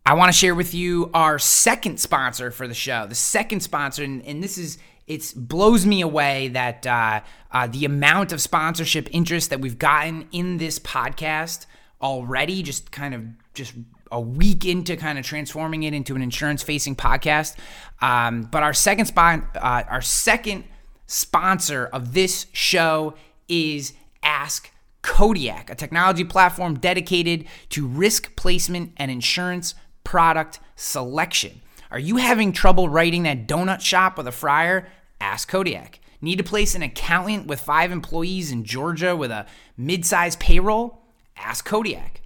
I 0.04 0.16
want 0.16 0.32
to 0.32 0.38
share 0.38 0.56
with 0.56 0.74
you 0.74 1.12
our 1.14 1.38
second 1.38 2.00
sponsor 2.00 2.50
for 2.50 2.68
the 2.68 2.74
show. 2.74 3.06
The 3.06 3.14
second 3.14 3.60
sponsor, 3.60 4.04
and, 4.04 4.26
and 4.26 4.44
this 4.44 4.58
is 4.58 4.80
it 5.06 5.32
blows 5.36 5.86
me 5.86 6.02
away 6.02 6.48
that 6.48 6.88
uh, 6.88 7.22
uh, 7.52 7.68
the 7.68 7.86
amount 7.86 8.32
of 8.32 8.42
sponsorship 8.42 9.08
interest 9.12 9.52
that 9.52 9.62
we've 9.62 9.78
gotten 9.78 10.28
in 10.32 10.58
this 10.58 10.80
podcast 10.80 11.68
already. 12.02 12.64
Just 12.64 12.92
kind 12.92 13.14
of 13.14 13.26
just 13.54 13.74
a 14.12 14.20
week 14.20 14.66
into 14.66 14.98
kind 14.98 15.20
of 15.20 15.26
transforming 15.26 15.84
it 15.84 15.94
into 15.94 16.16
an 16.16 16.24
insurance 16.24 16.64
facing 16.64 16.96
podcast. 16.96 17.56
Um, 18.02 18.50
but 18.52 18.64
our 18.64 18.74
second 18.74 19.06
spot, 19.06 19.44
uh, 19.56 19.84
our 19.88 20.02
second 20.02 20.64
sponsor 21.06 21.86
of 21.86 22.16
this 22.16 22.48
show 22.54 23.14
is 23.48 23.94
Ask 24.24 24.72
Kodiak, 25.06 25.70
a 25.70 25.76
technology 25.76 26.24
platform 26.24 26.80
dedicated 26.80 27.46
to 27.70 27.86
risk 27.86 28.36
placement 28.36 28.92
and 28.98 29.12
insurance 29.12 29.76
product 30.04 30.60
selection. 30.76 31.62
Are 31.92 32.00
you 32.00 32.18
having 32.18 32.52
trouble 32.52 32.90
writing 32.90 33.22
that 33.24 33.48
donut 33.48 33.82
shop 33.82 34.18
with 34.18 34.28
a 34.28 34.32
fryer? 34.32 34.88
Ask 35.22 35.48
Kodiak. 35.48 36.00
Need 36.22 36.38
to 36.38 36.44
place 36.44 36.74
an 36.74 36.82
accountant 36.82 37.46
with 37.46 37.62
five 37.62 37.92
employees 37.92 38.52
in 38.52 38.64
Georgia 38.64 39.16
with 39.16 39.30
a 39.30 39.46
mid 39.78 40.08
sized 40.08 40.40
payroll? 40.40 41.04
Ask 41.38 41.66
Kodiak. 41.66 42.22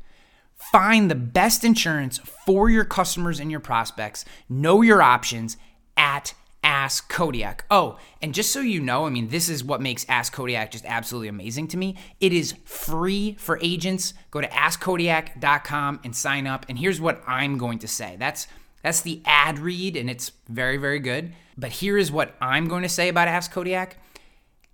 Find 0.56 1.12
the 1.12 1.16
best 1.16 1.66
insurance 1.66 2.18
for 2.46 2.70
your 2.70 2.86
customers 2.86 3.42
and 3.42 3.52
your 3.52 3.60
prospects. 3.60 4.24
Know 4.48 4.82
your 4.82 5.02
options 5.02 5.58
at 5.98 6.34
Ask 6.64 7.10
Kodiak. 7.10 7.66
Oh, 7.72 7.98
and 8.22 8.34
just 8.34 8.52
so 8.52 8.60
you 8.60 8.82
know, 8.82 9.06
I 9.06 9.10
mean, 9.10 9.30
this 9.30 9.48
is 9.48 9.64
what 9.64 9.82
makes 9.82 10.06
Ask 10.10 10.34
Kodiak 10.34 10.72
just 10.72 10.86
absolutely 10.86 11.30
amazing 11.30 11.68
to 11.70 11.78
me. 11.78 11.96
It 12.20 12.34
is 12.34 12.54
free 12.66 13.36
for 13.40 13.60
agents. 13.62 14.14
Go 14.32 14.42
to 14.42 14.48
askkodiak.com 14.48 16.02
and 16.04 16.16
sign 16.16 16.48
up. 16.48 16.66
And 16.68 16.78
here's 16.78 17.00
what 17.00 17.22
I'm 17.26 17.58
going 17.58 17.80
to 17.80 17.88
say. 17.88 18.18
That's 18.20 18.48
that's 18.84 19.02
the 19.02 19.22
ad 19.26 19.60
read, 19.60 19.96
and 19.96 20.10
it's 20.10 20.32
very, 20.48 20.78
very 20.78 21.00
good. 21.00 21.34
But 21.58 21.72
here 21.72 21.98
is 21.98 22.12
what 22.12 22.36
I'm 22.40 22.68
going 22.68 22.84
to 22.84 22.90
say 22.90 23.10
about 23.10 23.28
Ask 23.28 23.52
Kodiak. 23.52 23.98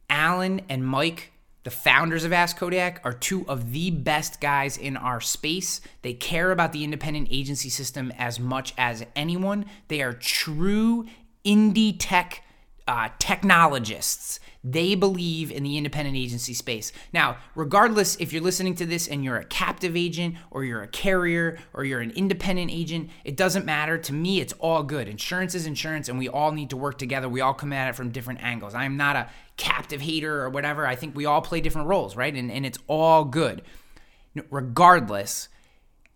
Alan 0.10 0.62
and 0.70 0.86
Mike, 0.86 1.32
the 1.64 1.72
founders 1.72 2.24
of 2.24 2.32
Ask 2.32 2.58
Kodiak, 2.58 3.02
are 3.04 3.14
two 3.14 3.48
of 3.48 3.72
the 3.72 3.90
best 3.90 4.40
guys 4.40 4.78
in 4.78 4.96
our 4.96 5.20
space. 5.20 5.82
They 6.04 6.14
care 6.14 6.52
about 6.52 6.72
the 6.72 6.84
independent 6.84 7.30
agency 7.32 7.70
system 7.70 8.14
as 8.18 8.40
much 8.40 8.74
as 8.78 9.04
anyone. 9.16 9.66
They 9.88 10.02
are 10.02 10.14
true 10.14 11.08
indie 11.46 11.96
tech 11.98 12.42
uh, 12.88 13.10
technologists. 13.20 14.40
They 14.64 14.96
believe 14.96 15.52
in 15.52 15.64
the 15.64 15.78
independent 15.78 16.18
agency 16.18 16.54
space. 16.54 16.92
Now, 17.14 17.38
regardless 17.56 18.16
if 18.18 18.34
you're 18.34 18.42
listening 18.42 18.76
to 18.76 18.86
this 18.86 19.08
and 19.08 19.24
you're 19.24 19.38
a 19.38 19.46
captive 19.46 19.96
agent 19.96 20.36
or 20.50 20.64
you're 20.64 20.82
a 20.82 20.88
carrier 20.88 21.60
or 21.74 21.84
you're 21.84 22.00
an 22.00 22.12
independent 22.12 22.72
agent, 22.72 23.10
it 23.24 23.38
doesn't 23.38 23.66
matter. 23.66 23.98
To 23.98 24.14
me, 24.14 24.40
it's 24.40 24.54
all 24.54 24.84
good. 24.84 25.08
Insurance 25.08 25.56
is 25.56 25.66
insurance 25.66 26.10
and 26.10 26.18
we 26.18 26.30
all 26.30 26.52
need 26.52 26.72
to 26.72 26.78
work 26.78 26.98
together. 26.98 27.30
We 27.30 27.42
all 27.42 27.54
come 27.54 27.74
at 27.74 27.90
it 27.90 27.96
from 27.96 28.10
different 28.10 28.44
angles. 28.44 28.74
I 28.74 28.86
am 28.86 28.98
not 28.98 29.16
a 29.16 29.30
captive 29.58 30.02
hater 30.02 30.42
or 30.42 30.50
whatever. 30.50 30.86
I 30.86 30.96
think 30.96 31.16
we 31.16 31.26
all 31.26 31.42
play 31.42 31.62
different 31.62 31.88
roles, 31.88 32.16
right? 32.16 32.34
And, 32.34 32.52
and 32.52 32.66
it's 32.66 32.80
all 32.88 33.24
good. 33.24 33.62
Regardless, 34.50 35.48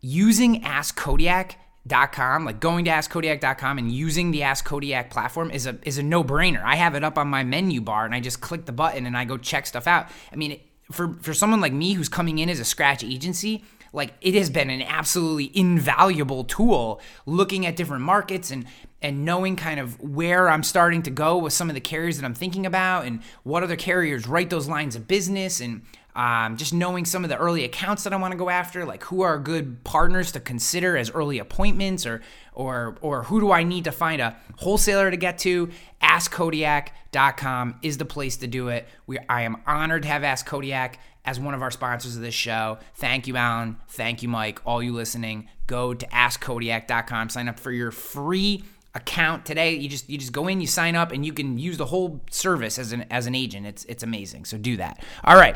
using 0.02 0.64
Ask 0.64 0.96
Kodiak 0.96 1.56
com 1.90 2.46
like 2.46 2.60
going 2.60 2.86
to 2.86 2.92
askkodiak.com 2.92 3.78
and 3.78 3.92
using 3.92 4.32
the 4.32 4.44
ask 4.44 4.66
kodiak 4.66 5.10
platform 5.10 5.52
is 5.52 5.66
a 5.66 5.78
is 5.84 5.98
a 5.98 6.04
no-brainer. 6.04 6.64
I 6.64 6.76
have 6.76 6.96
it 6.96 7.04
up 7.04 7.18
on 7.18 7.28
my 7.28 7.44
menu 7.44 7.82
bar 7.82 8.06
and 8.06 8.16
i 8.16 8.20
just 8.20 8.42
click 8.42 8.66
the 8.66 8.72
button 8.72 9.06
and 9.06 9.18
i 9.18 9.26
go 9.26 9.38
check 9.38 9.66
stuff 9.66 9.88
out. 9.88 10.08
I 10.32 10.36
mean 10.36 10.60
for 10.92 11.16
for 11.22 11.34
someone 11.34 11.62
like 11.62 11.74
me 11.74 11.94
who's 11.94 12.10
coming 12.10 12.40
in 12.40 12.50
as 12.50 12.60
a 12.60 12.66
scratch 12.66 13.04
agency 13.04 13.64
like 13.94 14.14
it 14.22 14.36
has 14.36 14.50
been 14.50 14.70
an 14.70 14.82
absolutely 14.82 15.52
invaluable 15.54 16.44
tool 16.44 17.02
looking 17.26 17.66
at 17.66 17.76
different 17.76 18.04
markets 18.04 18.52
and 18.52 18.66
and 19.02 19.24
knowing 19.24 19.56
kind 19.56 19.80
of 19.80 20.00
where 20.02 20.50
I'm 20.50 20.64
starting 20.64 21.04
to 21.04 21.10
go 21.10 21.38
with 21.38 21.54
some 21.54 21.70
of 21.70 21.74
the 21.74 21.80
carriers 21.82 22.18
that 22.18 22.26
I'm 22.26 22.34
thinking 22.34 22.66
about 22.66 23.06
and 23.06 23.22
what 23.44 23.64
other 23.64 23.78
carriers 23.78 24.28
write 24.28 24.50
those 24.50 24.68
lines 24.68 24.96
of 24.96 25.08
business 25.08 25.62
and 25.62 25.84
um, 26.20 26.58
just 26.58 26.74
knowing 26.74 27.06
some 27.06 27.24
of 27.24 27.30
the 27.30 27.38
early 27.38 27.64
accounts 27.64 28.04
that 28.04 28.12
I 28.12 28.18
want 28.18 28.34
to 28.34 28.38
go 28.38 28.50
after, 28.50 28.84
like 28.84 29.06
who 29.06 29.22
are 29.22 29.40
good 29.40 29.86
partners 29.86 30.34
to 30.34 30.42
consider 30.42 30.98
as 30.98 31.10
early 31.12 31.40
appointments, 31.40 32.06
or 32.06 32.22
or 32.54 32.98
or 33.00 33.24
who 33.24 33.40
do 33.40 33.54
I 33.54 33.64
need 33.64 33.86
to 33.86 33.94
find 33.94 34.22
a 34.22 34.36
wholesaler 34.58 35.12
to 35.12 35.16
get 35.16 35.38
to? 35.40 35.70
AskKodiak.com 36.04 37.80
is 37.82 37.98
the 38.00 38.04
place 38.04 38.36
to 38.36 38.48
do 38.48 38.68
it. 38.68 38.86
We 39.08 39.18
I 39.30 39.44
am 39.44 39.62
honored 39.66 40.02
to 40.02 40.10
have 40.10 40.26
Ask 40.26 40.46
Kodiak 40.46 41.00
as 41.24 41.40
one 41.40 41.54
of 41.54 41.62
our 41.62 41.72
sponsors 41.72 42.18
of 42.18 42.22
this 42.22 42.34
show. 42.34 42.80
Thank 42.96 43.26
you, 43.28 43.38
Alan. 43.38 43.78
Thank 43.88 44.22
you, 44.22 44.28
Mike. 44.28 44.60
All 44.66 44.84
you 44.84 44.92
listening, 44.92 45.48
go 45.68 45.94
to 45.94 46.06
AskKodiak.com. 46.08 47.30
Sign 47.30 47.48
up 47.48 47.58
for 47.58 47.72
your 47.72 47.92
free 47.92 48.66
account 48.94 49.46
today. 49.46 49.76
You 49.76 49.88
just 49.88 50.10
you 50.10 50.18
just 50.18 50.34
go 50.34 50.50
in, 50.50 50.60
you 50.60 50.68
sign 50.68 50.98
up, 50.98 51.14
and 51.14 51.26
you 51.26 51.32
can 51.32 51.58
use 51.58 51.78
the 51.78 51.86
whole 51.86 52.20
service 52.30 52.78
as 52.78 52.92
an 52.92 53.06
as 53.10 53.26
an 53.26 53.36
agent. 53.36 53.66
It's 53.66 53.86
it's 53.86 54.04
amazing. 54.04 54.44
So 54.44 54.58
do 54.58 54.76
that. 54.76 55.02
All 55.24 55.38
right. 55.38 55.56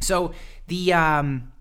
So 0.00 0.32
the 0.66 0.92
um, 0.92 1.52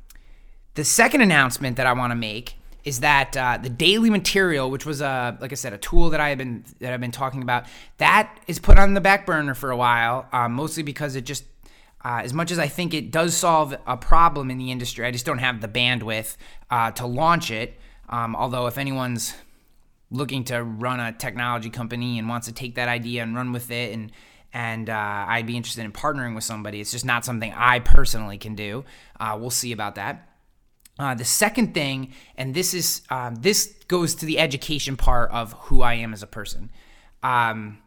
the 0.76 0.84
second 0.84 1.22
announcement 1.22 1.78
that 1.78 1.86
I 1.86 1.94
want 1.94 2.12
to 2.12 2.16
make 2.16 2.56
is 2.84 3.02
that 3.02 3.36
uh, 3.36 3.60
the 3.62 3.70
daily 3.70 4.10
material, 4.10 4.72
which 4.72 4.86
was 4.86 5.02
a 5.02 5.38
like 5.40 5.52
I 5.52 5.56
said, 5.56 5.74
a 5.74 5.78
tool 5.78 6.10
that 6.12 6.20
I 6.20 6.30
have 6.30 6.38
been 6.38 6.64
that 6.80 6.94
I've 6.94 7.02
been 7.02 7.12
talking 7.12 7.42
about, 7.42 7.66
that 7.98 8.40
is 8.48 8.60
put 8.60 8.80
on 8.80 8.94
the 8.94 9.02
back 9.02 9.26
burner 9.26 9.54
for 9.54 9.72
a 9.72 9.78
while, 9.78 10.28
um, 10.32 10.54
mostly 10.54 10.84
because 10.84 11.16
it 11.16 11.26
just 11.26 11.44
uh, 12.04 12.22
as 12.24 12.34
much 12.34 12.52
as 12.52 12.60
I 12.60 12.68
think 12.68 12.94
it 12.94 13.12
does 13.12 13.36
solve 13.36 13.76
a 13.86 13.98
problem 13.98 14.50
in 14.50 14.58
the 14.58 14.72
industry, 14.72 15.06
I 15.06 15.12
just 15.12 15.26
don't 15.26 15.40
have 15.40 15.60
the 15.60 15.68
bandwidth 15.68 16.38
uh, 16.70 16.92
to 16.92 17.06
launch 17.06 17.52
it. 17.52 17.78
Um, 18.08 18.36
although, 18.36 18.68
if 18.68 18.78
anyone's 18.78 19.34
looking 20.10 20.44
to 20.46 20.64
run 20.64 21.00
a 21.00 21.12
technology 21.12 21.70
company 21.70 22.18
and 22.18 22.28
wants 22.28 22.48
to 22.48 22.54
take 22.54 22.76
that 22.76 22.88
idea 22.88 23.22
and 23.22 23.36
run 23.36 23.52
with 23.52 23.70
it 23.70 23.94
and 23.94 24.12
and 24.54 24.90
uh, 24.90 25.26
I'd 25.28 25.46
be 25.46 25.58
interested 25.58 25.86
in 25.86 25.92
partnering 25.92 26.36
with 26.36 26.44
somebody. 26.44 26.82
It's 26.82 26.92
just 26.92 27.06
not 27.06 27.26
something 27.26 27.54
I 27.56 27.80
personally 27.80 28.38
can 28.38 28.56
do. 28.56 28.86
Uh, 29.20 29.38
we'll 29.40 29.50
see 29.50 29.72
about 29.72 29.96
that. 29.96 30.28
Uh, 30.98 31.16
the 31.16 31.26
second 31.26 31.74
thing, 31.74 32.14
and 32.36 32.54
this 32.54 32.74
is 32.74 33.04
um, 33.10 33.36
this 33.36 33.74
goes 33.88 34.16
to 34.16 34.26
the 34.26 34.38
education 34.38 34.98
part 34.98 35.32
of 35.32 35.54
who 35.54 35.82
I 35.82 35.94
am 35.94 36.14
as 36.14 36.22
a 36.22 36.28
person. 36.28 36.70
Um, 37.24 37.80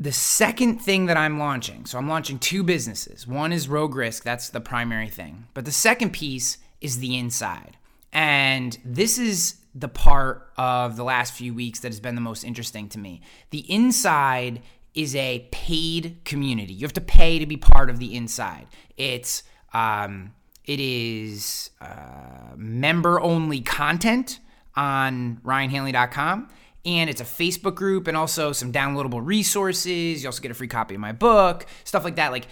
the 0.00 0.12
second 0.12 0.78
thing 0.78 1.06
that 1.06 1.18
I'm 1.18 1.38
launching, 1.38 1.84
so 1.84 1.98
I'm 1.98 2.08
launching 2.08 2.38
two 2.38 2.62
businesses. 2.62 3.26
One 3.26 3.52
is 3.52 3.68
Rogue 3.68 3.94
Risk, 3.94 4.24
that's 4.24 4.48
the 4.48 4.60
primary 4.60 5.08
thing. 5.08 5.46
But 5.52 5.66
the 5.66 5.72
second 5.72 6.12
piece 6.14 6.56
is 6.80 6.98
the 6.98 7.18
inside. 7.18 7.76
And 8.12 8.78
this 8.84 9.18
is 9.18 9.56
the 9.74 9.88
part 9.88 10.50
of 10.56 10.96
the 10.96 11.04
last 11.04 11.32
few 11.32 11.54
weeks 11.54 11.80
that 11.80 11.88
has 11.88 12.00
been 12.00 12.14
the 12.14 12.20
most 12.20 12.44
interesting 12.44 12.88
to 12.88 12.98
me. 12.98 13.20
The 13.50 13.60
inside 13.72 14.62
is 14.94 15.14
a 15.14 15.48
paid 15.52 16.18
community. 16.24 16.72
You 16.72 16.82
have 16.82 16.92
to 16.94 17.00
pay 17.00 17.38
to 17.38 17.46
be 17.46 17.56
part 17.56 17.90
of 17.90 17.98
the 17.98 18.16
inside. 18.16 18.66
It's 18.96 19.44
um, 19.72 20.34
it 20.64 20.80
is 20.80 21.70
uh, 21.80 22.54
member 22.56 23.20
only 23.20 23.60
content 23.60 24.40
on 24.74 25.40
ryanhanley.com 25.44 26.48
and 26.84 27.10
it's 27.10 27.20
a 27.20 27.24
Facebook 27.24 27.74
group 27.74 28.06
and 28.08 28.16
also 28.16 28.52
some 28.52 28.72
downloadable 28.72 29.24
resources. 29.24 30.22
You 30.22 30.28
also 30.28 30.42
get 30.42 30.50
a 30.50 30.54
free 30.54 30.68
copy 30.68 30.94
of 30.94 31.00
my 31.00 31.12
book, 31.12 31.66
stuff 31.84 32.04
like 32.04 32.16
that. 32.16 32.32
Like 32.32 32.46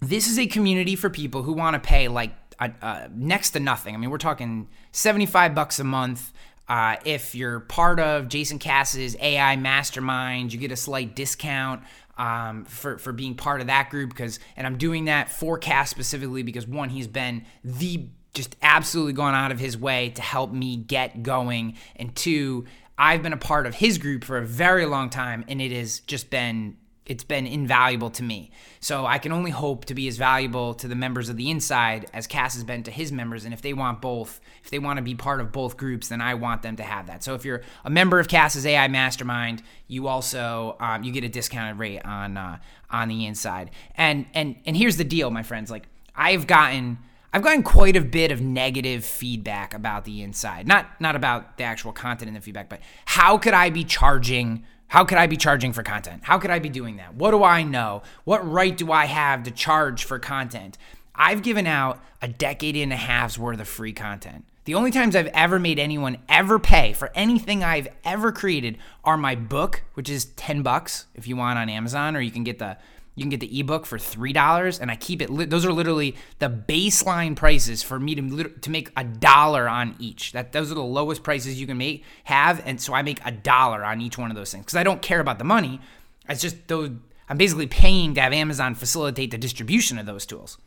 this 0.00 0.28
is 0.28 0.38
a 0.38 0.46
community 0.46 0.96
for 0.96 1.10
people 1.10 1.42
who 1.42 1.52
want 1.52 1.74
to 1.74 1.80
pay 1.80 2.08
like 2.08 2.32
uh, 2.60 3.08
next 3.14 3.50
to 3.50 3.60
nothing. 3.60 3.94
I 3.94 3.98
mean, 3.98 4.10
we're 4.10 4.18
talking 4.18 4.68
75 4.92 5.54
bucks 5.54 5.78
a 5.78 5.84
month. 5.84 6.32
Uh, 6.68 6.96
if 7.04 7.34
you're 7.34 7.60
part 7.60 7.98
of 7.98 8.28
Jason 8.28 8.58
Cass's 8.58 9.16
AI 9.20 9.56
mastermind, 9.56 10.52
you 10.52 10.58
get 10.58 10.70
a 10.70 10.76
slight 10.76 11.16
discount 11.16 11.82
um, 12.16 12.64
for, 12.66 12.98
for 12.98 13.12
being 13.12 13.34
part 13.34 13.60
of 13.60 13.66
that 13.66 13.90
group. 13.90 14.10
Because, 14.10 14.38
and 14.56 14.66
I'm 14.66 14.78
doing 14.78 15.06
that 15.06 15.30
for 15.30 15.58
Cass 15.58 15.90
specifically 15.90 16.42
because 16.42 16.66
one, 16.66 16.90
he's 16.90 17.08
been 17.08 17.44
the 17.64 18.08
just 18.34 18.54
absolutely 18.62 19.12
gone 19.12 19.34
out 19.34 19.50
of 19.50 19.58
his 19.58 19.76
way 19.76 20.10
to 20.10 20.22
help 20.22 20.52
me 20.52 20.76
get 20.76 21.22
going. 21.22 21.76
And 21.96 22.14
two, 22.14 22.66
I've 22.96 23.22
been 23.22 23.32
a 23.32 23.38
part 23.38 23.66
of 23.66 23.74
his 23.74 23.98
group 23.98 24.22
for 24.22 24.38
a 24.38 24.46
very 24.46 24.86
long 24.86 25.10
time, 25.10 25.44
and 25.48 25.60
it 25.60 25.72
has 25.72 26.00
just 26.00 26.30
been 26.30 26.76
it's 27.06 27.24
been 27.24 27.46
invaluable 27.46 28.10
to 28.10 28.22
me. 28.22 28.50
So 28.78 29.04
I 29.04 29.18
can 29.18 29.32
only 29.32 29.50
hope 29.50 29.86
to 29.86 29.94
be 29.94 30.06
as 30.06 30.16
valuable 30.16 30.74
to 30.74 30.86
the 30.86 30.94
members 30.94 31.28
of 31.28 31.36
the 31.36 31.50
inside 31.50 32.06
as 32.12 32.26
Cass 32.26 32.54
has 32.54 32.62
been 32.62 32.82
to 32.84 32.90
his 32.90 33.10
members. 33.10 33.44
And 33.44 33.52
if 33.52 33.62
they 33.62 33.72
want 33.72 34.00
both, 34.00 34.40
if 34.62 34.70
they 34.70 34.78
want 34.78 34.98
to 34.98 35.02
be 35.02 35.14
part 35.14 35.40
of 35.40 35.50
both 35.50 35.76
groups, 35.76 36.08
then 36.08 36.20
I 36.20 36.34
want 36.34 36.62
them 36.62 36.76
to 36.76 36.82
have 36.82 37.08
that. 37.08 37.24
So 37.24 37.34
if 37.34 37.44
you're 37.44 37.62
a 37.84 37.90
member 37.90 38.20
of 38.20 38.28
Cass's 38.28 38.64
AI 38.64 38.86
Mastermind, 38.88 39.62
you 39.88 40.06
also 40.06 40.76
um, 40.78 41.02
you 41.02 41.10
get 41.12 41.24
a 41.24 41.28
discounted 41.28 41.78
rate 41.78 42.04
on 42.04 42.36
uh, 42.36 42.58
on 42.90 43.08
the 43.08 43.26
inside. 43.26 43.70
And 43.96 44.26
and 44.34 44.56
and 44.64 44.76
here's 44.76 44.96
the 44.96 45.04
deal, 45.04 45.30
my 45.30 45.42
friends. 45.42 45.70
Like 45.70 45.88
I've 46.14 46.46
gotten. 46.46 46.98
I've 47.32 47.42
gotten 47.42 47.62
quite 47.62 47.96
a 47.96 48.00
bit 48.00 48.32
of 48.32 48.40
negative 48.40 49.04
feedback 49.04 49.72
about 49.72 50.04
the 50.04 50.20
inside. 50.20 50.66
Not 50.66 51.00
not 51.00 51.14
about 51.14 51.58
the 51.58 51.62
actual 51.62 51.92
content 51.92 52.26
in 52.26 52.34
the 52.34 52.40
feedback, 52.40 52.68
but 52.68 52.80
how 53.04 53.38
could 53.38 53.54
I 53.54 53.70
be 53.70 53.84
charging 53.84 54.64
how 54.90 55.04
could 55.04 55.18
I 55.18 55.28
be 55.28 55.36
charging 55.36 55.72
for 55.72 55.84
content? 55.84 56.24
How 56.24 56.38
could 56.38 56.50
I 56.50 56.58
be 56.58 56.68
doing 56.68 56.96
that? 56.96 57.14
What 57.14 57.30
do 57.30 57.44
I 57.44 57.62
know? 57.62 58.02
What 58.24 58.48
right 58.50 58.76
do 58.76 58.90
I 58.90 59.06
have 59.06 59.44
to 59.44 59.52
charge 59.52 60.02
for 60.02 60.18
content? 60.18 60.76
I've 61.14 61.42
given 61.42 61.68
out 61.68 62.02
a 62.20 62.26
decade 62.26 62.74
and 62.74 62.92
a 62.92 62.96
half's 62.96 63.38
worth 63.38 63.60
of 63.60 63.68
free 63.68 63.92
content. 63.92 64.44
The 64.64 64.74
only 64.74 64.90
times 64.90 65.14
I've 65.14 65.28
ever 65.28 65.60
made 65.60 65.78
anyone 65.78 66.18
ever 66.28 66.58
pay 66.58 66.92
for 66.92 67.12
anything 67.14 67.62
I've 67.62 67.86
ever 68.04 68.32
created 68.32 68.78
are 69.04 69.16
my 69.16 69.36
book, 69.36 69.84
which 69.94 70.10
is 70.10 70.24
10 70.24 70.62
bucks 70.62 71.06
if 71.14 71.28
you 71.28 71.36
want 71.36 71.60
on 71.60 71.68
Amazon, 71.68 72.16
or 72.16 72.20
you 72.20 72.32
can 72.32 72.42
get 72.42 72.58
the 72.58 72.76
you 73.20 73.24
can 73.24 73.30
get 73.30 73.40
the 73.40 73.60
ebook 73.60 73.84
for 73.84 73.98
three 73.98 74.32
dollars, 74.32 74.80
and 74.80 74.90
I 74.90 74.96
keep 74.96 75.20
it. 75.20 75.50
Those 75.50 75.66
are 75.66 75.72
literally 75.72 76.16
the 76.38 76.48
baseline 76.48 77.36
prices 77.36 77.82
for 77.82 78.00
me 78.00 78.14
to 78.14 78.44
to 78.48 78.70
make 78.70 78.90
a 78.96 79.04
dollar 79.04 79.68
on 79.68 79.94
each. 79.98 80.32
That 80.32 80.52
those 80.52 80.72
are 80.72 80.74
the 80.74 80.82
lowest 80.82 81.22
prices 81.22 81.60
you 81.60 81.66
can 81.66 81.76
make 81.76 82.02
have, 82.24 82.62
and 82.66 82.80
so 82.80 82.94
I 82.94 83.02
make 83.02 83.20
a 83.24 83.30
dollar 83.30 83.84
on 83.84 84.00
each 84.00 84.16
one 84.16 84.30
of 84.30 84.36
those 84.36 84.50
things 84.50 84.64
because 84.64 84.76
I 84.76 84.82
don't 84.82 85.02
care 85.02 85.20
about 85.20 85.38
the 85.38 85.44
money. 85.44 85.80
It's 86.28 86.40
just 86.40 86.66
those. 86.66 86.90
I'm 87.28 87.36
basically 87.36 87.66
paying 87.66 88.14
to 88.14 88.22
have 88.22 88.32
Amazon 88.32 88.74
facilitate 88.74 89.30
the 89.30 89.38
distribution 89.38 89.98
of 89.98 90.06
those 90.06 90.24
tools 90.24 90.58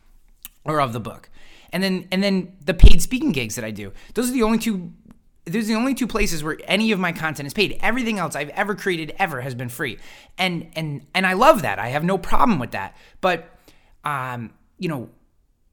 or 0.64 0.80
of 0.80 0.92
the 0.92 1.00
book. 1.00 1.28
And 1.72 1.82
then 1.82 2.06
and 2.12 2.22
then 2.22 2.56
the 2.64 2.72
paid 2.72 3.02
speaking 3.02 3.32
gigs 3.32 3.56
that 3.56 3.64
I 3.64 3.72
do. 3.72 3.92
Those 4.14 4.30
are 4.30 4.32
the 4.32 4.44
only 4.44 4.58
two 4.58 4.92
there's 5.46 5.66
the 5.66 5.74
only 5.74 5.94
two 5.94 6.06
places 6.06 6.42
where 6.42 6.58
any 6.64 6.92
of 6.92 6.98
my 6.98 7.12
content 7.12 7.46
is 7.46 7.52
paid. 7.52 7.78
Everything 7.80 8.18
else 8.18 8.34
I've 8.34 8.48
ever 8.50 8.74
created 8.74 9.14
ever 9.18 9.40
has 9.42 9.54
been 9.54 9.68
free. 9.68 9.98
And 10.38 10.70
and 10.74 11.06
and 11.14 11.26
I 11.26 11.34
love 11.34 11.62
that. 11.62 11.78
I 11.78 11.88
have 11.88 12.04
no 12.04 12.18
problem 12.18 12.58
with 12.58 12.70
that. 12.72 12.96
But 13.20 13.50
um, 14.04 14.52
you 14.78 14.88
know, 14.88 15.10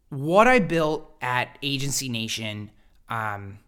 what 0.10 0.48
I 0.48 0.60
built 0.60 1.10
at 1.22 1.58
Agency 1.62 2.10
Nation, 2.10 2.72
um, 3.10 3.60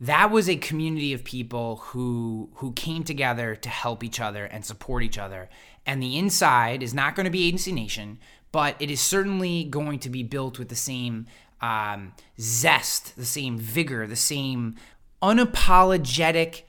that 0.00 0.30
was 0.30 0.48
a 0.48 0.56
community 0.56 1.12
of 1.12 1.24
people 1.24 1.76
who 1.76 2.50
who 2.54 2.72
came 2.72 3.02
together 3.02 3.56
to 3.56 3.68
help 3.68 4.04
each 4.04 4.20
other 4.20 4.44
and 4.44 4.64
support 4.64 5.02
each 5.02 5.18
other. 5.18 5.48
And 5.84 6.00
the 6.00 6.16
inside 6.16 6.82
is 6.82 6.94
not 6.94 7.16
going 7.16 7.24
to 7.24 7.30
be 7.30 7.46
Agency 7.46 7.72
Nation, 7.72 8.18
but 8.52 8.76
it 8.78 8.90
is 8.90 9.00
certainly 9.00 9.64
going 9.64 9.98
to 10.00 10.10
be 10.10 10.22
built 10.22 10.58
with 10.60 10.68
the 10.68 10.76
same 10.76 11.26
um, 11.60 12.12
zest, 12.38 13.16
the 13.16 13.24
same 13.24 13.58
vigor, 13.58 14.06
the 14.06 14.16
same 14.16 14.76
unapologetic 15.22 16.62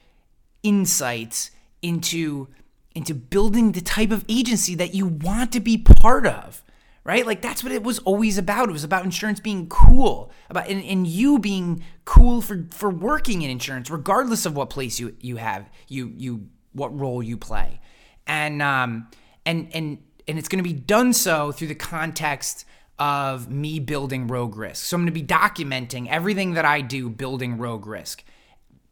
insights 0.62 1.50
into 1.80 2.48
into 2.94 3.14
building 3.14 3.72
the 3.72 3.80
type 3.80 4.10
of 4.10 4.24
agency 4.28 4.74
that 4.74 4.94
you 4.94 5.06
want 5.06 5.50
to 5.52 5.60
be 5.60 5.78
part 5.78 6.26
of 6.26 6.62
right? 7.04 7.26
Like 7.26 7.42
that's 7.42 7.62
what 7.62 7.72
it 7.72 7.82
was 7.82 7.98
always 8.00 8.38
about. 8.38 8.68
It 8.68 8.72
was 8.72 8.84
about 8.84 9.04
insurance 9.04 9.40
being 9.40 9.68
cool 9.68 10.30
about 10.48 10.68
and, 10.68 10.82
and 10.84 11.06
you 11.06 11.38
being 11.38 11.82
cool 12.04 12.40
for 12.40 12.66
for 12.70 12.90
working 12.90 13.42
in 13.42 13.50
insurance 13.50 13.90
regardless 13.90 14.46
of 14.46 14.56
what 14.56 14.70
place 14.70 15.00
you 15.00 15.16
you 15.20 15.36
have 15.36 15.68
you 15.88 16.12
you 16.16 16.48
what 16.72 16.96
role 16.98 17.22
you 17.22 17.36
play. 17.36 17.80
And 18.26 18.62
um 18.62 19.08
and 19.44 19.68
and 19.74 19.98
and 20.28 20.38
it's 20.38 20.48
going 20.48 20.62
to 20.62 20.68
be 20.68 20.78
done 20.78 21.12
so 21.12 21.50
through 21.50 21.68
the 21.68 21.74
context 21.74 22.64
of 22.98 23.50
me 23.50 23.80
building 23.80 24.28
rogue 24.28 24.56
risk. 24.56 24.84
So 24.84 24.96
i'm 24.96 25.02
going 25.02 25.12
to 25.12 25.20
be 25.20 25.26
documenting 25.26 26.08
everything 26.08 26.54
that 26.54 26.64
i 26.64 26.80
do 26.80 27.08
building 27.08 27.58
rogue 27.58 27.86
risk 27.86 28.22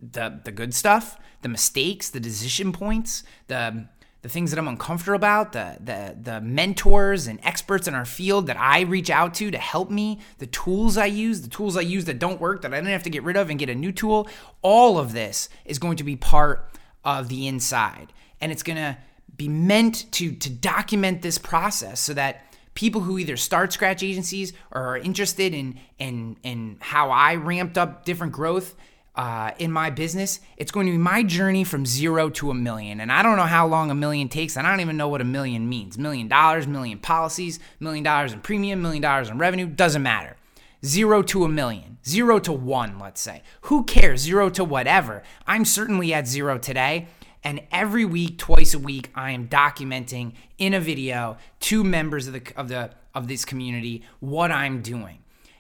the 0.00 0.40
the 0.44 0.52
good 0.52 0.74
stuff, 0.74 1.18
the 1.42 1.48
mistakes, 1.48 2.10
the 2.10 2.20
decision 2.20 2.72
points, 2.72 3.22
the 3.48 3.86
the 4.22 4.28
things 4.28 4.50
that 4.50 4.58
I'm 4.58 4.68
uncomfortable 4.68 5.16
about, 5.16 5.52
the 5.52 5.76
the 5.82 6.16
the 6.20 6.40
mentors 6.40 7.26
and 7.26 7.40
experts 7.42 7.88
in 7.88 7.94
our 7.94 8.04
field 8.04 8.46
that 8.48 8.58
I 8.58 8.80
reach 8.82 9.10
out 9.10 9.34
to 9.34 9.50
to 9.50 9.58
help 9.58 9.90
me, 9.90 10.20
the 10.38 10.46
tools 10.46 10.96
I 10.96 11.06
use, 11.06 11.40
the 11.42 11.48
tools 11.48 11.76
I 11.76 11.82
use 11.82 12.04
that 12.04 12.18
don't 12.18 12.40
work 12.40 12.62
that 12.62 12.72
I 12.72 12.76
didn't 12.76 12.92
have 12.92 13.02
to 13.04 13.10
get 13.10 13.22
rid 13.22 13.36
of 13.36 13.50
and 13.50 13.58
get 13.58 13.70
a 13.70 13.74
new 13.74 13.92
tool, 13.92 14.28
all 14.62 14.98
of 14.98 15.12
this 15.12 15.48
is 15.64 15.78
going 15.78 15.96
to 15.96 16.04
be 16.04 16.16
part 16.16 16.70
of 17.04 17.28
the 17.28 17.46
inside. 17.46 18.12
And 18.40 18.52
it's 18.52 18.62
going 18.62 18.76
to 18.76 18.98
be 19.36 19.48
meant 19.48 20.10
to 20.12 20.32
to 20.32 20.50
document 20.50 21.22
this 21.22 21.38
process 21.38 22.00
so 22.00 22.12
that 22.14 22.44
people 22.74 23.00
who 23.00 23.18
either 23.18 23.36
start 23.36 23.72
scratch 23.72 24.02
agencies 24.02 24.52
or 24.70 24.82
are 24.82 24.98
interested 24.98 25.54
in 25.54 25.78
in 25.98 26.36
in 26.42 26.76
how 26.80 27.10
I 27.10 27.36
ramped 27.36 27.78
up 27.78 28.04
different 28.04 28.34
growth 28.34 28.74
uh, 29.20 29.52
in 29.58 29.70
my 29.70 29.90
business, 29.90 30.40
it's 30.56 30.72
going 30.72 30.86
to 30.86 30.92
be 30.92 30.96
my 30.96 31.22
journey 31.22 31.62
from 31.62 31.84
zero 31.84 32.30
to 32.30 32.50
a 32.50 32.54
million. 32.54 33.00
And 33.00 33.12
I 33.12 33.22
don't 33.22 33.36
know 33.36 33.42
how 33.42 33.66
long 33.66 33.90
a 33.90 33.94
million 33.94 34.30
takes. 34.30 34.56
And 34.56 34.66
I 34.66 34.70
don't 34.70 34.80
even 34.80 34.96
know 34.96 35.08
what 35.08 35.20
a 35.20 35.24
million 35.24 35.68
means. 35.68 35.98
Million 35.98 36.26
dollars, 36.26 36.66
million 36.66 36.98
policies, 36.98 37.60
million 37.80 38.02
dollars 38.02 38.32
in 38.32 38.40
premium, 38.40 38.80
million 38.80 39.02
dollars 39.02 39.28
in 39.28 39.36
revenue, 39.36 39.66
doesn't 39.66 40.02
matter. 40.02 40.38
Zero 40.82 41.20
to 41.20 41.44
a 41.44 41.50
million, 41.50 41.98
zero 42.02 42.38
to 42.38 42.50
one, 42.50 42.98
let's 42.98 43.20
say. 43.20 43.42
Who 43.62 43.84
cares? 43.84 44.22
Zero 44.22 44.48
to 44.48 44.64
whatever. 44.64 45.22
I'm 45.46 45.66
certainly 45.66 46.14
at 46.14 46.26
zero 46.26 46.56
today. 46.56 47.08
And 47.44 47.60
every 47.70 48.06
week, 48.06 48.38
twice 48.38 48.72
a 48.72 48.78
week, 48.78 49.10
I 49.14 49.32
am 49.32 49.48
documenting 49.48 50.32
in 50.56 50.72
a 50.72 50.80
video 50.80 51.36
to 51.60 51.84
members 51.84 52.26
of 52.26 52.32
the 52.32 52.52
of 52.56 52.68
the 52.68 52.92
of 53.14 53.28
this 53.28 53.44
community 53.44 54.02
what 54.20 54.50
I'm 54.50 54.80
doing. 54.80 55.18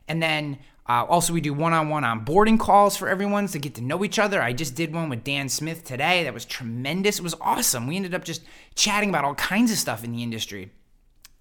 And 0.08 0.22
then 0.22 0.58
uh, 0.88 1.04
also, 1.04 1.32
we 1.32 1.40
do 1.40 1.54
one 1.54 1.72
on 1.72 1.88
one 1.88 2.02
onboarding 2.02 2.58
calls 2.58 2.96
for 2.96 3.08
everyone 3.08 3.46
to 3.48 3.58
get 3.58 3.74
to 3.76 3.80
know 3.80 4.04
each 4.04 4.18
other. 4.18 4.42
I 4.42 4.52
just 4.52 4.74
did 4.74 4.92
one 4.92 5.08
with 5.08 5.22
Dan 5.22 5.48
Smith 5.48 5.84
today. 5.84 6.24
That 6.24 6.34
was 6.34 6.44
tremendous. 6.44 7.18
It 7.18 7.22
was 7.22 7.36
awesome. 7.40 7.86
We 7.86 7.96
ended 7.96 8.14
up 8.14 8.24
just 8.24 8.42
chatting 8.74 9.08
about 9.08 9.24
all 9.24 9.34
kinds 9.36 9.70
of 9.70 9.78
stuff 9.78 10.02
in 10.02 10.12
the 10.12 10.22
industry. 10.22 10.72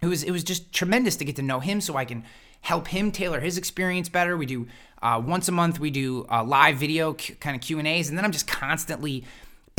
It 0.02 0.08
was 0.08 0.24
it 0.24 0.32
was 0.32 0.44
just 0.44 0.72
tremendous 0.72 1.16
to 1.18 1.26
get 1.26 1.36
to 1.38 1.42
know 1.42 1.60
him 1.60 1.82
so 1.82 1.96
I 1.96 2.06
can 2.06 2.24
help 2.62 2.88
him 2.88 3.12
tailor 3.12 3.40
his 3.40 3.58
experience 3.58 4.08
better. 4.08 4.38
We 4.38 4.46
do 4.46 4.68
uh, 5.02 5.22
once 5.26 5.48
a 5.48 5.52
month 5.52 5.80
we 5.80 5.92
do 5.92 6.26
uh, 6.30 6.44
live 6.44 6.78
video 6.78 7.14
kind 7.14 7.56
of 7.56 7.62
Q 7.62 7.80
and 7.80 7.88
A's, 7.88 8.10
and 8.10 8.18
then 8.18 8.26
I'm 8.26 8.32
just 8.32 8.48
constantly 8.48 9.24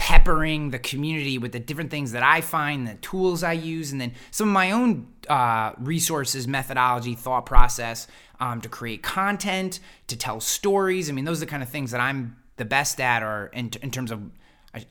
peppering 0.00 0.70
the 0.70 0.78
community 0.78 1.36
with 1.36 1.52
the 1.52 1.60
different 1.60 1.90
things 1.90 2.12
that 2.12 2.22
I 2.22 2.40
find, 2.40 2.88
the 2.88 2.94
tools 2.94 3.42
I 3.42 3.52
use, 3.52 3.92
and 3.92 4.00
then 4.00 4.14
some 4.30 4.48
of 4.48 4.54
my 4.54 4.70
own 4.70 5.06
uh, 5.28 5.72
resources, 5.76 6.48
methodology, 6.48 7.14
thought 7.14 7.44
process 7.44 8.06
um, 8.40 8.62
to 8.62 8.68
create 8.70 9.02
content, 9.02 9.78
to 10.06 10.16
tell 10.16 10.40
stories. 10.40 11.10
I 11.10 11.12
mean, 11.12 11.26
those 11.26 11.36
are 11.36 11.44
the 11.44 11.50
kind 11.50 11.62
of 11.62 11.68
things 11.68 11.90
that 11.90 12.00
I'm 12.00 12.38
the 12.56 12.64
best 12.64 12.98
at, 12.98 13.22
or 13.22 13.48
in, 13.52 13.72
in 13.82 13.90
terms 13.90 14.10
of 14.10 14.22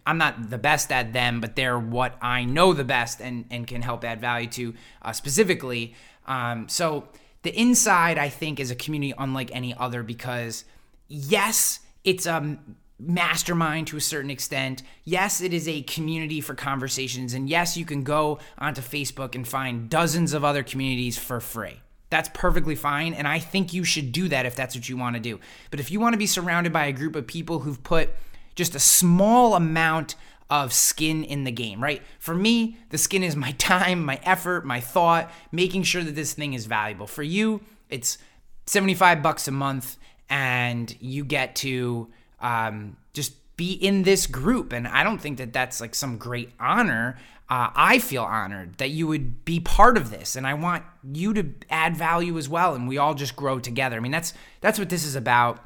I'm 0.06 0.20
not 0.20 0.52
the 0.52 0.60
best 0.60 0.92
at 0.92 1.12
them, 1.12 1.42
but 1.42 1.56
they're 1.56 1.80
what 1.80 2.16
I 2.22 2.46
know 2.46 2.74
the 2.74 2.84
best 2.84 3.20
and, 3.20 3.46
and 3.50 3.66
can 3.66 3.82
help 3.82 4.04
add 4.04 4.22
value 4.22 4.50
to 4.50 4.76
uh, 5.02 5.12
specifically. 5.12 5.96
Um, 6.28 6.70
so 6.70 7.08
the 7.42 7.60
inside, 7.60 8.20
I 8.20 8.30
think, 8.30 8.60
is 8.60 8.70
a 8.70 8.76
community 8.76 9.16
unlike 9.18 9.50
any 9.56 9.74
other 9.74 10.04
because 10.04 10.66
yes, 11.08 11.80
it's 12.04 12.28
a 12.28 12.60
mastermind 13.00 13.88
to 13.88 13.98
a 13.98 14.02
certain 14.02 14.30
extent. 14.30 14.84
Yes, 15.06 15.42
it 15.42 15.54
is 15.54 15.68
a 15.68 15.82
community 15.84 16.42
for 16.42 16.54
conversations. 16.54 17.34
And 17.34 17.50
yes, 17.50 17.78
you 17.78 17.86
can 17.86 18.04
go 18.04 18.40
onto 18.58 18.82
Facebook 18.82 19.36
and 19.36 19.48
find 19.48 19.90
dozens 19.90 20.34
of 20.34 20.44
other 20.44 20.64
communities 20.64 21.18
for 21.18 21.40
free. 21.40 21.82
That's 22.10 22.30
perfectly 22.34 22.76
fine. 22.76 23.14
And 23.14 23.28
I 23.28 23.40
think 23.40 23.74
you 23.74 23.84
should 23.84 24.12
do 24.12 24.28
that 24.30 24.46
if 24.46 24.56
that's 24.56 24.76
what 24.76 24.90
you 24.90 24.98
want 24.98 25.16
to 25.16 25.22
do. 25.22 25.40
But 25.72 25.80
if 25.80 25.92
you 25.92 26.00
want 26.00 26.14
to 26.14 26.18
be 26.18 26.28
surrounded 26.28 26.74
by 26.74 26.86
a 26.86 26.92
group 26.92 27.16
of 27.16 27.28
people 27.28 27.60
who've 27.60 27.82
put 27.84 28.10
just 28.56 28.76
a 28.76 28.80
small 28.80 29.56
amount 29.56 30.16
of 30.50 30.74
skin 30.74 31.24
in 31.24 31.44
the 31.44 31.52
game, 31.52 31.82
right? 31.82 32.02
For 32.18 32.34
me, 32.34 32.78
the 32.90 32.98
skin 32.98 33.24
is 33.24 33.36
my 33.36 33.52
time, 33.58 34.04
my 34.04 34.20
effort, 34.24 34.66
my 34.66 34.80
thought, 34.80 35.32
making 35.52 35.84
sure 35.84 36.04
that 36.04 36.16
this 36.16 36.34
thing 36.34 36.54
is 36.54 36.66
valuable. 36.66 37.08
For 37.08 37.24
you, 37.24 37.62
it's 37.90 38.18
75 38.66 39.22
bucks 39.22 39.48
a 39.48 39.52
month 39.52 39.98
and 40.30 40.96
you 41.00 41.24
get 41.24 41.56
to 41.58 42.10
um, 42.42 42.98
just 43.14 43.34
be 43.58 43.74
in 43.74 44.04
this 44.04 44.26
group. 44.26 44.72
And 44.74 44.88
I 44.88 45.04
don't 45.04 45.20
think 45.20 45.38
that 45.38 45.54
that's 45.54 45.82
like 45.82 45.94
some 45.94 46.18
great 46.18 46.52
honor. 46.60 47.18
Uh, 47.50 47.70
I 47.76 48.00
feel 48.00 48.24
honored 48.24 48.78
that 48.78 48.92
you 48.92 49.08
would 49.08 49.44
be 49.44 49.60
part 49.60 49.98
of 49.98 50.12
this, 50.12 50.36
and 50.36 50.46
I 50.46 50.54
want 50.54 50.84
you 51.04 51.34
to 51.34 51.52
add 51.70 51.98
value 51.98 52.38
as 52.38 52.48
well, 52.48 52.76
and 52.76 52.88
we 52.88 53.00
all 53.00 53.16
just 53.16 53.36
grow 53.36 53.60
together. 53.60 53.98
I 53.98 54.00
mean, 54.02 54.12
that's 54.12 54.34
that's 54.62 54.78
what 54.78 54.90
this 54.90 55.04
is 55.04 55.16
about. 55.16 55.60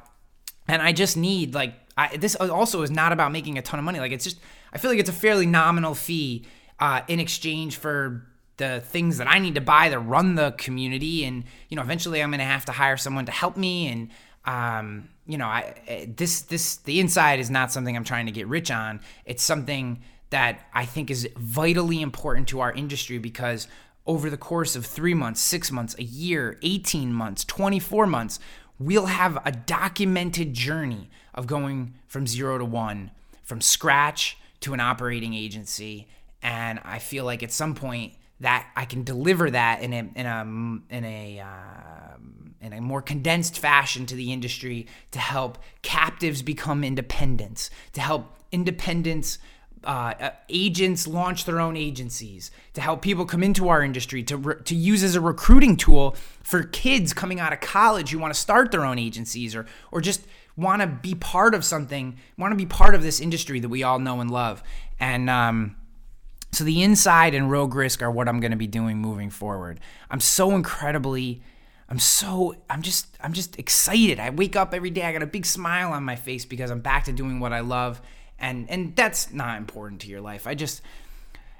And 0.66 0.80
I 0.80 0.92
just 0.92 1.16
need 1.16 1.54
like 1.54 1.74
I, 1.96 2.16
this 2.16 2.34
also 2.36 2.82
is 2.82 2.90
not 2.90 3.12
about 3.12 3.32
making 3.32 3.58
a 3.58 3.62
ton 3.62 3.78
of 3.78 3.84
money. 3.84 4.00
Like 4.00 4.12
it's 4.12 4.24
just 4.24 4.38
I 4.72 4.78
feel 4.78 4.90
like 4.90 4.98
it's 4.98 5.10
a 5.10 5.14
fairly 5.14 5.44
nominal 5.44 5.94
fee 5.94 6.46
uh, 6.80 7.02
in 7.06 7.20
exchange 7.20 7.76
for 7.76 8.26
the 8.56 8.80
things 8.80 9.18
that 9.18 9.28
I 9.28 9.38
need 9.38 9.56
to 9.56 9.60
buy 9.60 9.90
to 9.90 9.98
run 9.98 10.36
the 10.36 10.52
community, 10.52 11.24
and 11.24 11.44
you 11.68 11.76
know, 11.76 11.82
eventually 11.82 12.22
I'm 12.22 12.30
going 12.30 12.38
to 12.38 12.44
have 12.44 12.64
to 12.64 12.72
hire 12.72 12.96
someone 12.96 13.26
to 13.26 13.32
help 13.32 13.56
me, 13.56 13.88
and 13.88 14.08
um, 14.46 15.08
you 15.26 15.38
know, 15.38 15.46
I 15.46 15.74
eh, 15.86 16.06
this 16.14 16.42
this 16.42 16.76
the 16.76 17.00
inside 17.00 17.40
is 17.40 17.50
not 17.50 17.72
something 17.72 17.96
I'm 17.96 18.04
trying 18.04 18.26
to 18.26 18.32
get 18.32 18.46
rich 18.46 18.70
on. 18.70 19.00
It's 19.24 19.42
something 19.42 20.02
that 20.30 20.60
I 20.72 20.84
think 20.84 21.10
is 21.10 21.28
vitally 21.36 22.02
important 22.02 22.48
to 22.48 22.60
our 22.60 22.72
industry 22.72 23.18
because 23.18 23.68
over 24.06 24.28
the 24.28 24.36
course 24.36 24.76
of 24.76 24.84
3 24.84 25.14
months, 25.14 25.40
6 25.40 25.70
months, 25.70 25.96
a 25.98 26.02
year, 26.02 26.58
18 26.62 27.12
months, 27.12 27.44
24 27.44 28.06
months, 28.06 28.38
we'll 28.78 29.06
have 29.06 29.38
a 29.46 29.52
documented 29.52 30.52
journey 30.52 31.08
of 31.34 31.46
going 31.46 31.94
from 32.06 32.26
0 32.26 32.58
to 32.58 32.64
1, 32.64 33.10
from 33.42 33.60
scratch 33.60 34.36
to 34.60 34.74
an 34.74 34.80
operating 34.80 35.34
agency, 35.34 36.06
and 36.42 36.80
I 36.84 36.98
feel 36.98 37.24
like 37.24 37.42
at 37.42 37.52
some 37.52 37.74
point 37.74 38.14
that 38.44 38.70
I 38.76 38.84
can 38.84 39.04
deliver 39.04 39.50
that 39.50 39.80
in 39.80 39.92
a 39.94 40.06
in 40.14 40.26
a 40.26 40.94
in 40.94 41.04
a 41.04 41.40
uh, 41.40 42.16
in 42.60 42.74
a 42.74 42.80
more 42.80 43.00
condensed 43.00 43.58
fashion 43.58 44.04
to 44.06 44.14
the 44.14 44.34
industry 44.34 44.86
to 45.12 45.18
help 45.18 45.58
captives 45.80 46.42
become 46.42 46.84
independents, 46.84 47.70
to 47.94 48.00
help 48.00 48.36
independents. 48.52 49.38
Uh, 49.82 50.14
uh, 50.18 50.30
agents 50.48 51.06
launch 51.06 51.44
their 51.44 51.60
own 51.60 51.76
agencies 51.76 52.50
to 52.72 52.80
help 52.80 53.02
people 53.02 53.26
come 53.26 53.42
into 53.42 53.68
our 53.68 53.82
industry 53.82 54.22
to 54.22 54.38
re- 54.38 54.54
to 54.64 54.74
use 54.74 55.02
as 55.02 55.14
a 55.14 55.20
recruiting 55.20 55.76
tool 55.76 56.16
for 56.42 56.62
kids 56.62 57.12
coming 57.12 57.38
out 57.38 57.52
of 57.52 57.60
college 57.60 58.10
who 58.10 58.18
want 58.18 58.32
to 58.32 58.40
start 58.40 58.70
their 58.70 58.82
own 58.82 58.98
agencies 58.98 59.54
or 59.54 59.66
or 59.92 60.00
just 60.00 60.22
want 60.56 60.80
to 60.80 60.86
be 60.86 61.14
part 61.14 61.54
of 61.54 61.66
something, 61.66 62.16
want 62.38 62.52
to 62.52 62.56
be 62.56 62.64
part 62.64 62.94
of 62.94 63.02
this 63.02 63.20
industry 63.20 63.60
that 63.60 63.68
we 63.68 63.82
all 63.82 63.98
know 63.98 64.20
and 64.20 64.30
love. 64.30 64.62
And 64.98 65.28
um, 65.28 65.76
so 66.54 66.64
the 66.64 66.82
inside 66.82 67.34
and 67.34 67.50
rogue 67.50 67.74
risk 67.74 68.02
are 68.02 68.10
what 68.10 68.28
I'm 68.28 68.40
going 68.40 68.50
to 68.50 68.56
be 68.56 68.66
doing 68.66 68.98
moving 68.98 69.30
forward. 69.30 69.80
I'm 70.10 70.20
so 70.20 70.54
incredibly 70.54 71.42
I'm 71.88 71.98
so 71.98 72.56
I'm 72.70 72.82
just 72.82 73.16
I'm 73.20 73.32
just 73.32 73.58
excited. 73.58 74.18
I 74.18 74.30
wake 74.30 74.56
up 74.56 74.74
every 74.74 74.90
day. 74.90 75.02
I 75.02 75.12
got 75.12 75.22
a 75.22 75.26
big 75.26 75.46
smile 75.46 75.92
on 75.92 76.02
my 76.02 76.16
face 76.16 76.44
because 76.44 76.70
I'm 76.70 76.80
back 76.80 77.04
to 77.04 77.12
doing 77.12 77.40
what 77.40 77.52
I 77.52 77.60
love, 77.60 78.00
and 78.38 78.68
and 78.70 78.96
that's 78.96 79.32
not 79.32 79.58
important 79.58 80.00
to 80.02 80.08
your 80.08 80.20
life. 80.20 80.46
I 80.46 80.54
just 80.54 80.82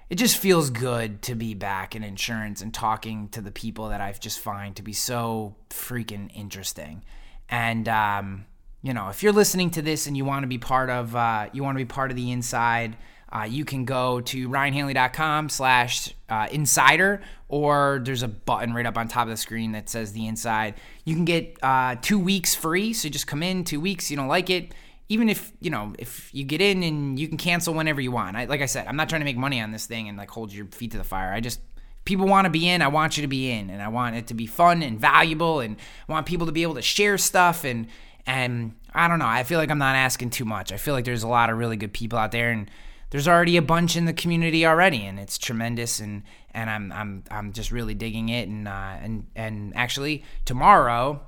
it 0.09 0.17
just 0.17 0.39
feels 0.39 0.71
good 0.71 1.23
to 1.23 1.35
be 1.35 1.55
back 1.55 1.95
in 1.95 2.03
insurance 2.03 2.63
and 2.63 2.73
talking 2.73 3.29
to 3.31 3.41
the 3.41 3.51
people 3.51 3.89
that 3.89 4.01
I've 4.01 4.21
just 4.21 4.41
find 4.41 4.75
to 4.77 4.83
be 4.83 4.93
so 4.93 5.57
freaking 5.71 6.31
interesting. 6.35 7.05
And 7.49 7.87
um, 7.89 8.47
you 8.83 8.95
know, 8.95 9.11
if 9.11 9.23
you're 9.23 9.33
listening 9.33 9.71
to 9.73 9.83
this 9.83 10.07
and 10.07 10.17
you 10.17 10.25
want 10.25 10.43
to 10.43 10.49
be 10.49 10.59
part 10.59 10.89
of 10.89 11.15
uh, 11.15 11.49
you 11.53 11.63
want 11.63 11.77
to 11.77 11.85
be 11.85 11.89
part 11.89 12.11
of 12.11 12.17
the 12.17 12.33
inside 12.33 12.97
uh, 13.35 13.44
you 13.44 13.64
can 13.64 13.85
go 13.85 14.20
to 14.20 14.49
ryanhanley.com 14.49 15.49
slash 15.49 16.14
uh, 16.29 16.47
insider 16.53 17.20
or 17.49 18.01
there's 18.05 18.23
a 18.23 18.29
button 18.29 18.73
right 18.73 18.87
up 18.87 18.97
on 18.97 19.09
top 19.09 19.25
of 19.25 19.31
the 19.31 19.37
screen 19.37 19.73
that 19.73 19.88
says 19.88 20.12
the 20.12 20.27
inside 20.27 20.75
you 21.05 21.14
can 21.14 21.25
get 21.25 21.57
uh, 21.62 21.97
two 22.01 22.18
weeks 22.18 22.55
free 22.55 22.92
so 22.92 23.09
just 23.09 23.27
come 23.27 23.42
in 23.42 23.64
two 23.64 23.81
weeks 23.81 24.11
you 24.11 24.16
don't 24.16 24.29
like 24.29 24.51
it 24.51 24.73
even 25.09 25.29
if 25.29 25.53
you 25.61 25.70
know 25.70 25.92
if 25.99 26.33
you 26.35 26.44
get 26.44 26.61
in 26.61 26.83
and 26.83 27.18
you 27.18 27.29
can 27.29 27.37
cancel 27.37 27.75
whenever 27.75 28.01
you 28.01 28.11
want. 28.11 28.37
I, 28.37 28.47
like 28.47 28.61
I 28.61 28.66
said, 28.66 28.87
I'm 28.87 28.97
not 28.97 29.09
trying 29.09 29.20
to 29.20 29.25
make 29.25 29.37
money 29.37 29.61
on 29.61 29.70
this 29.70 29.87
thing 29.87 30.09
and 30.09 30.16
like 30.16 30.31
hold 30.31 30.53
your 30.53 30.66
feet 30.66 30.92
to 30.92 30.99
the 30.99 31.05
fire. 31.05 31.33
I 31.33 31.40
just 31.40 31.61
people 32.05 32.27
want 32.27 32.47
to 32.47 32.51
be 32.51 32.68
in, 32.68 32.83
I 32.83 32.88
want 32.88 33.16
you 33.16 33.23
to 33.23 33.29
be 33.29 33.51
in, 33.51 33.70
and 33.70 33.83
I 33.83 33.88
want 33.88 34.16
it 34.16 34.27
to 34.29 34.35
be 34.35 34.47
fun 34.47 34.83
and 34.83 34.99
valuable, 34.99 35.61
and 35.61 35.77
I 36.09 36.12
want 36.12 36.27
people 36.27 36.47
to 36.47 36.53
be 36.53 36.62
able 36.62 36.75
to 36.75 36.83
share 36.83 37.18
stuff 37.18 37.64
and 37.64 37.87
and 38.27 38.75
I 38.94 39.09
don't 39.09 39.18
know. 39.18 39.27
I 39.27 39.42
feel 39.42 39.59
like 39.59 39.70
I'm 39.70 39.79
not 39.79 39.97
asking 39.97 40.31
too 40.31 40.44
much. 40.44 40.73
I 40.73 40.79
feel 40.79 40.94
like 40.94 41.05
there's 41.05 41.25
a 41.25 41.29
lot 41.29 41.51
of 41.51 41.59
really 41.59 41.77
good 41.77 41.92
people 41.92 42.18
out 42.18 42.33
there, 42.33 42.51
and 42.51 42.70
there's 43.14 43.29
already 43.29 43.57
a 43.57 43.62
bunch 43.62 43.94
in 43.94 44.07
the 44.07 44.12
community 44.12 44.66
already, 44.66 45.07
and 45.07 45.20
it's 45.20 45.38
tremendous. 45.38 46.00
And 46.00 46.24
and 46.53 46.68
I'm 46.68 46.90
I'm 46.90 47.22
I'm 47.31 47.53
just 47.53 47.70
really 47.70 47.94
digging 47.94 48.29
it. 48.29 48.48
And 48.48 48.66
uh, 48.66 48.96
and 49.00 49.29
and 49.37 49.72
actually 49.77 50.24
tomorrow 50.44 51.24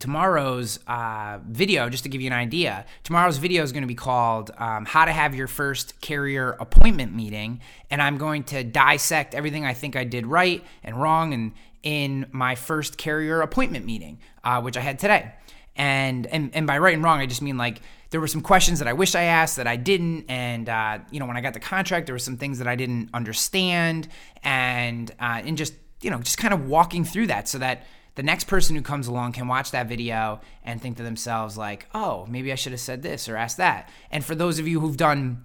tomorrow's 0.00 0.78
uh, 0.86 1.38
video, 1.48 1.88
just 1.88 2.02
to 2.02 2.10
give 2.10 2.20
you 2.20 2.26
an 2.26 2.34
idea, 2.34 2.84
tomorrow's 3.04 3.38
video 3.38 3.62
is 3.62 3.72
going 3.72 3.84
to 3.84 3.88
be 3.88 3.94
called 3.94 4.50
um, 4.58 4.84
How 4.84 5.06
to 5.06 5.10
Have 5.10 5.34
Your 5.34 5.46
First 5.46 5.98
Carrier 6.02 6.50
Appointment 6.60 7.14
Meeting. 7.14 7.62
And 7.90 8.02
I'm 8.02 8.18
going 8.18 8.44
to 8.44 8.62
dissect 8.62 9.34
everything 9.34 9.64
I 9.64 9.72
think 9.72 9.96
I 9.96 10.04
did 10.04 10.26
right 10.26 10.62
and 10.84 11.00
wrong 11.00 11.32
and 11.32 11.52
in 11.82 12.26
my 12.32 12.54
first 12.54 12.98
carrier 12.98 13.40
appointment 13.40 13.86
meeting, 13.86 14.18
uh, 14.44 14.60
which 14.60 14.76
I 14.76 14.80
had 14.80 14.98
today. 14.98 15.32
And, 15.78 16.26
and 16.26 16.50
and 16.54 16.66
by 16.66 16.76
right 16.78 16.92
and 16.92 17.04
wrong, 17.04 17.20
I 17.20 17.26
just 17.26 17.40
mean 17.40 17.56
like 17.56 17.80
there 18.10 18.20
were 18.20 18.26
some 18.26 18.40
questions 18.40 18.80
that 18.80 18.88
I 18.88 18.92
wish 18.92 19.14
I 19.14 19.22
asked 19.24 19.56
that 19.56 19.66
I 19.66 19.76
didn't, 19.76 20.26
and 20.28 20.68
uh, 20.68 20.98
you 21.10 21.20
know 21.20 21.26
when 21.26 21.36
I 21.36 21.40
got 21.40 21.54
the 21.54 21.60
contract, 21.60 22.06
there 22.06 22.14
were 22.14 22.18
some 22.18 22.36
things 22.36 22.58
that 22.58 22.66
I 22.66 22.74
didn't 22.74 23.10
understand, 23.14 24.08
and 24.42 25.10
uh, 25.20 25.42
and 25.44 25.56
just 25.56 25.74
you 26.00 26.10
know 26.10 26.18
just 26.18 26.38
kind 26.38 26.52
of 26.52 26.66
walking 26.66 27.04
through 27.04 27.28
that 27.28 27.48
so 27.48 27.58
that 27.58 27.86
the 28.16 28.22
next 28.24 28.44
person 28.44 28.74
who 28.74 28.82
comes 28.82 29.06
along 29.06 29.32
can 29.32 29.46
watch 29.46 29.70
that 29.70 29.86
video 29.86 30.40
and 30.64 30.82
think 30.82 30.96
to 30.96 31.02
themselves 31.02 31.56
like, 31.56 31.86
"Oh, 31.94 32.26
maybe 32.28 32.50
I 32.50 32.56
should 32.56 32.72
have 32.72 32.80
said 32.80 33.02
this 33.02 33.28
or 33.28 33.36
asked 33.36 33.58
that." 33.58 33.88
And 34.10 34.24
for 34.24 34.34
those 34.34 34.58
of 34.58 34.66
you 34.66 34.80
who've 34.80 34.96
done 34.96 35.44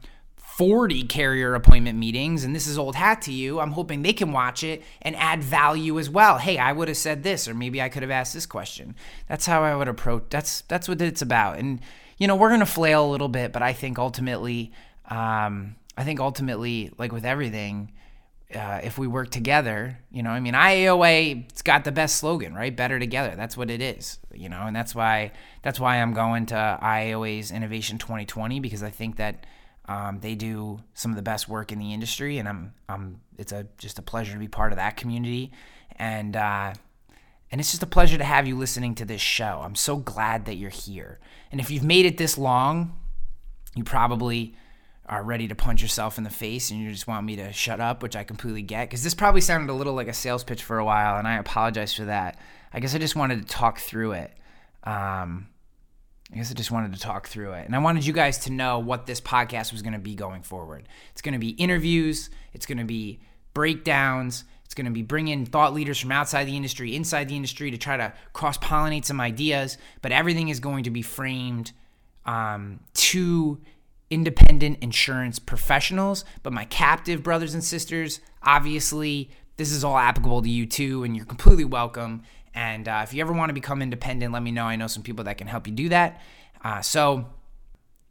40 0.58 1.04
carrier 1.06 1.56
appointment 1.56 1.98
meetings 1.98 2.44
and 2.44 2.56
this 2.56 2.68
is 2.68 2.78
old 2.78 2.96
hat 2.96 3.24
to 3.24 3.34
you, 3.34 3.60
I'm 3.60 3.72
hoping 3.72 4.04
they 4.04 4.13
can 4.13 4.32
watch 4.32 4.63
it 4.63 4.84
and 5.02 5.16
add 5.16 5.42
value 5.44 5.98
as 5.98 6.12
well. 6.12 6.38
Hey, 6.38 6.60
I 6.60 6.74
would 6.74 6.89
have 6.89 6.98
said 6.98 7.24
this 7.24 7.48
or 7.48 7.56
maybe 7.56 7.82
I 7.82 7.89
could 7.89 8.04
have 8.04 8.12
asked 8.12 8.36
this 8.36 8.46
question. 8.46 8.96
That's 9.28 9.48
how 9.48 9.63
I 9.63 9.76
would 9.76 9.88
approach 9.88 10.26
that's 10.30 10.62
that's 10.62 10.88
what 10.88 11.02
it's 11.02 11.24
about. 11.24 11.58
And 11.58 11.80
you 12.20 12.28
know, 12.28 12.36
we're 12.36 12.56
to 12.56 12.68
flail 12.68 13.04
a 13.04 13.10
little 13.10 13.30
bit, 13.30 13.52
but 13.52 13.63
I 13.63 13.74
think 13.74 13.98
ultimately 13.98 14.72
um 15.10 15.76
I 15.98 16.04
think 16.04 16.20
ultimately 16.20 16.92
like 17.00 17.12
with 17.12 17.26
everything, 17.26 17.92
uh, 18.54 18.80
if 18.84 19.00
we 19.00 19.08
work 19.08 19.32
together, 19.32 19.98
you 20.12 20.22
know, 20.22 20.30
I 20.30 20.39
mean, 20.39 20.54
IAOA, 20.54 21.50
it's 21.50 21.63
got 21.63 21.84
the 21.84 21.92
best 21.92 22.18
slogan, 22.18 22.54
right? 22.54 22.76
Better 22.76 23.00
together. 23.00 23.34
That's 23.36 23.58
what 23.58 23.72
it 23.72 23.82
is, 23.82 24.20
you 24.32 24.50
know, 24.50 24.62
and 24.68 24.76
that's 24.76 24.94
why 24.94 25.32
that's 25.63 25.80
why 25.80 26.00
I'm 26.00 26.13
going 26.13 26.46
to 26.48 26.80
IAOA's 26.80 27.50
Innovation 27.50 27.98
2020 27.98 28.60
because 28.60 28.84
I 28.84 28.92
think 28.92 29.16
that 29.16 29.48
um, 29.86 30.19
they 30.22 30.36
do 30.36 30.80
some 30.93 31.12
of 31.12 31.15
the 31.15 31.22
best 31.22 31.50
work 31.50 31.72
in 31.72 31.80
the 31.80 31.93
industry, 31.93 32.38
and 32.38 32.48
I'm 32.48 32.74
I'm 32.88 33.22
it's 33.38 33.52
a 33.52 33.67
just 33.78 34.00
a 34.00 34.02
pleasure 34.02 34.34
to 34.34 34.39
be 34.39 34.48
part 34.48 34.72
of 34.72 34.78
that 34.78 34.98
community, 34.98 35.52
and 35.98 36.36
uh, 36.36 36.74
and 37.52 37.60
it's 37.60 37.72
just 37.72 37.84
a 37.84 37.88
pleasure 37.88 38.17
to 38.17 38.24
have 38.24 38.48
you 38.48 38.58
listening 38.58 38.96
to 38.96 39.06
this 39.06 39.22
show. 39.22 39.62
I'm 39.63 39.76
so 39.76 39.98
glad 39.98 40.46
that 40.46 40.56
you're 40.56 40.69
here, 40.69 41.19
and 41.52 41.60
if 41.60 41.69
you've 41.69 41.84
made 41.84 42.06
it 42.06 42.17
this 42.17 42.38
long, 42.38 42.98
you 43.76 43.84
probably 43.84 44.56
are 45.06 45.22
ready 45.22 45.50
to 45.50 45.56
punch 45.56 45.82
yourself 45.82 46.17
in 46.17 46.24
the 46.24 46.30
face 46.30 46.72
and 46.72 46.80
you 46.80 46.89
just 46.89 47.08
want 47.08 47.26
me 47.26 47.36
to 47.36 47.52
shut 47.52 47.82
up, 47.82 48.02
which 48.02 48.15
I 48.15 48.24
completely 48.24 48.62
get. 48.62 48.88
Because 48.88 49.04
this 49.04 49.13
probably 49.13 49.41
sounded 49.41 49.69
a 49.69 49.76
little 49.76 49.93
like 49.93 50.08
a 50.08 50.13
sales 50.13 50.46
pitch 50.46 50.63
for 50.63 50.80
a 50.80 50.86
while, 50.86 51.17
and 51.17 51.28
I 51.28 51.38
apologize 51.38 51.93
for 51.93 52.06
that. 52.06 52.39
I 52.72 52.80
guess 52.80 52.96
I 52.96 53.00
just 53.00 53.15
wanted 53.15 53.41
to 53.41 53.48
talk 53.48 53.80
through 53.80 54.13
it. 54.13 54.32
Um, 54.86 55.48
I 56.34 56.38
guess 56.38 56.50
I 56.50 56.56
just 56.56 56.72
wanted 56.72 56.93
to 56.93 57.00
talk 57.00 57.28
through 57.28 57.54
it. 57.54 57.67
And 57.67 57.76
I 57.76 57.80
wanted 57.80 58.08
you 58.08 58.13
guys 58.13 58.39
to 58.39 58.52
know 58.52 58.80
what 58.80 59.06
this 59.06 59.22
podcast 59.22 59.72
was 59.72 59.84
going 59.84 59.93
to 59.93 60.00
be 60.00 60.15
going 60.15 60.41
forward. 60.41 60.88
It's 61.12 61.22
going 61.22 61.34
to 61.34 61.39
be 61.39 61.50
interviews, 61.50 62.32
it's 62.54 62.65
going 62.65 62.80
to 62.80 62.84
be 62.84 63.19
breakdowns, 63.54 64.43
it's 64.65 64.74
going 64.74 64.86
to 64.86 64.91
be 64.91 65.04
bringing 65.04 65.46
thought 65.46 65.76
leaders 65.76 66.00
from 66.00 66.12
outside 66.12 66.46
the 66.46 66.58
industry, 66.58 66.96
inside 66.96 67.30
the 67.30 67.36
industry 67.36 67.69
to 67.69 67.78
try 67.78 67.98
to 67.98 68.12
cross 68.34 68.58
pollinate 68.58 69.06
some 69.06 69.22
ideas. 69.22 69.78
But 70.02 70.12
everything 70.12 70.50
is 70.50 70.60
going 70.60 70.86
to 70.86 70.89
be 70.89 71.04
framed 71.04 71.72
um, 72.26 72.80
to 72.96 73.62
independent 74.10 74.80
insurance 74.82 75.38
professionals, 75.38 76.26
but 76.41 76.52
my 76.52 76.65
captive 76.65 77.22
brothers 77.22 77.54
and 77.54 77.63
sisters, 77.63 78.22
obviously, 78.41 79.30
this 79.58 79.72
is 79.72 79.84
all 79.84 79.98
applicable 79.98 80.41
to 80.41 80.50
you 80.50 80.65
too, 80.65 81.04
and 81.04 81.15
you're 81.15 81.26
completely 81.26 81.65
welcome. 81.65 82.24
And 82.56 82.88
uh, 82.88 83.02
if 83.04 83.13
you 83.13 83.22
ever 83.22 83.34
want 83.34 83.50
to 83.50 83.54
become 83.54 83.82
independent, 83.82 84.32
let 84.32 84.44
me 84.44 84.52
know. 84.52 84.66
I 84.66 84.76
know 84.76 84.88
some 84.88 85.04
people 85.04 85.24
that 85.26 85.38
can 85.38 85.48
help 85.48 85.68
you 85.68 85.74
do 85.74 85.89
that. 85.89 86.22
Uh, 86.63 86.82
so, 86.82 87.26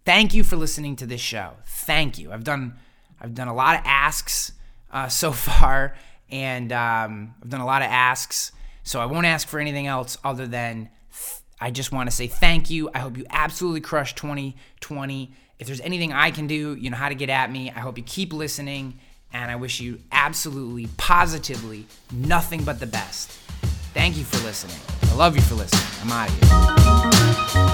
thank 0.04 0.34
you 0.34 0.42
for 0.42 0.56
listening 0.56 0.96
to 0.96 1.06
this 1.06 1.20
show. 1.20 1.52
Thank 1.66 2.18
you. 2.18 2.32
I've 2.32 2.44
done 2.44 2.74
I've 3.20 3.34
done 3.34 3.48
a 3.48 3.54
lot 3.54 3.76
of 3.76 3.82
asks 3.84 4.52
uh, 4.92 5.08
so 5.08 5.32
far, 5.32 5.96
and 6.30 6.72
um, 6.72 7.34
I've 7.42 7.48
done 7.48 7.60
a 7.60 7.66
lot 7.66 7.82
of 7.82 7.88
asks. 7.88 8.52
So 8.84 9.00
I 9.00 9.06
won't 9.06 9.26
ask 9.26 9.46
for 9.46 9.60
anything 9.60 9.86
else 9.86 10.18
other 10.24 10.46
than 10.46 10.88
th- 11.12 11.40
I 11.60 11.70
just 11.70 11.92
want 11.92 12.10
to 12.10 12.14
say 12.14 12.26
thank 12.26 12.68
you. 12.68 12.90
I 12.92 12.98
hope 12.98 13.16
you 13.16 13.24
absolutely 13.30 13.80
crush 13.80 14.14
2020. 14.16 15.32
If 15.60 15.68
there's 15.68 15.80
anything 15.82 16.12
I 16.12 16.32
can 16.32 16.48
do, 16.48 16.74
you 16.74 16.90
know 16.90 16.96
how 16.96 17.08
to 17.08 17.14
get 17.14 17.30
at 17.30 17.52
me. 17.52 17.70
I 17.70 17.78
hope 17.78 17.96
you 17.96 18.02
keep 18.02 18.32
listening, 18.32 18.98
and 19.32 19.52
I 19.52 19.56
wish 19.56 19.80
you 19.80 20.00
absolutely, 20.10 20.88
positively 20.96 21.86
nothing 22.10 22.64
but 22.64 22.80
the 22.80 22.86
best. 22.86 23.30
Thank 23.94 24.16
you 24.16 24.24
for 24.24 24.42
listening. 24.44 24.76
I 25.10 25.14
love 25.14 25.36
you 25.36 25.42
for 25.42 25.54
listening. 25.54 25.82
I'm 26.02 26.10
out 26.10 26.28
of 26.28 27.68
here. 27.68 27.71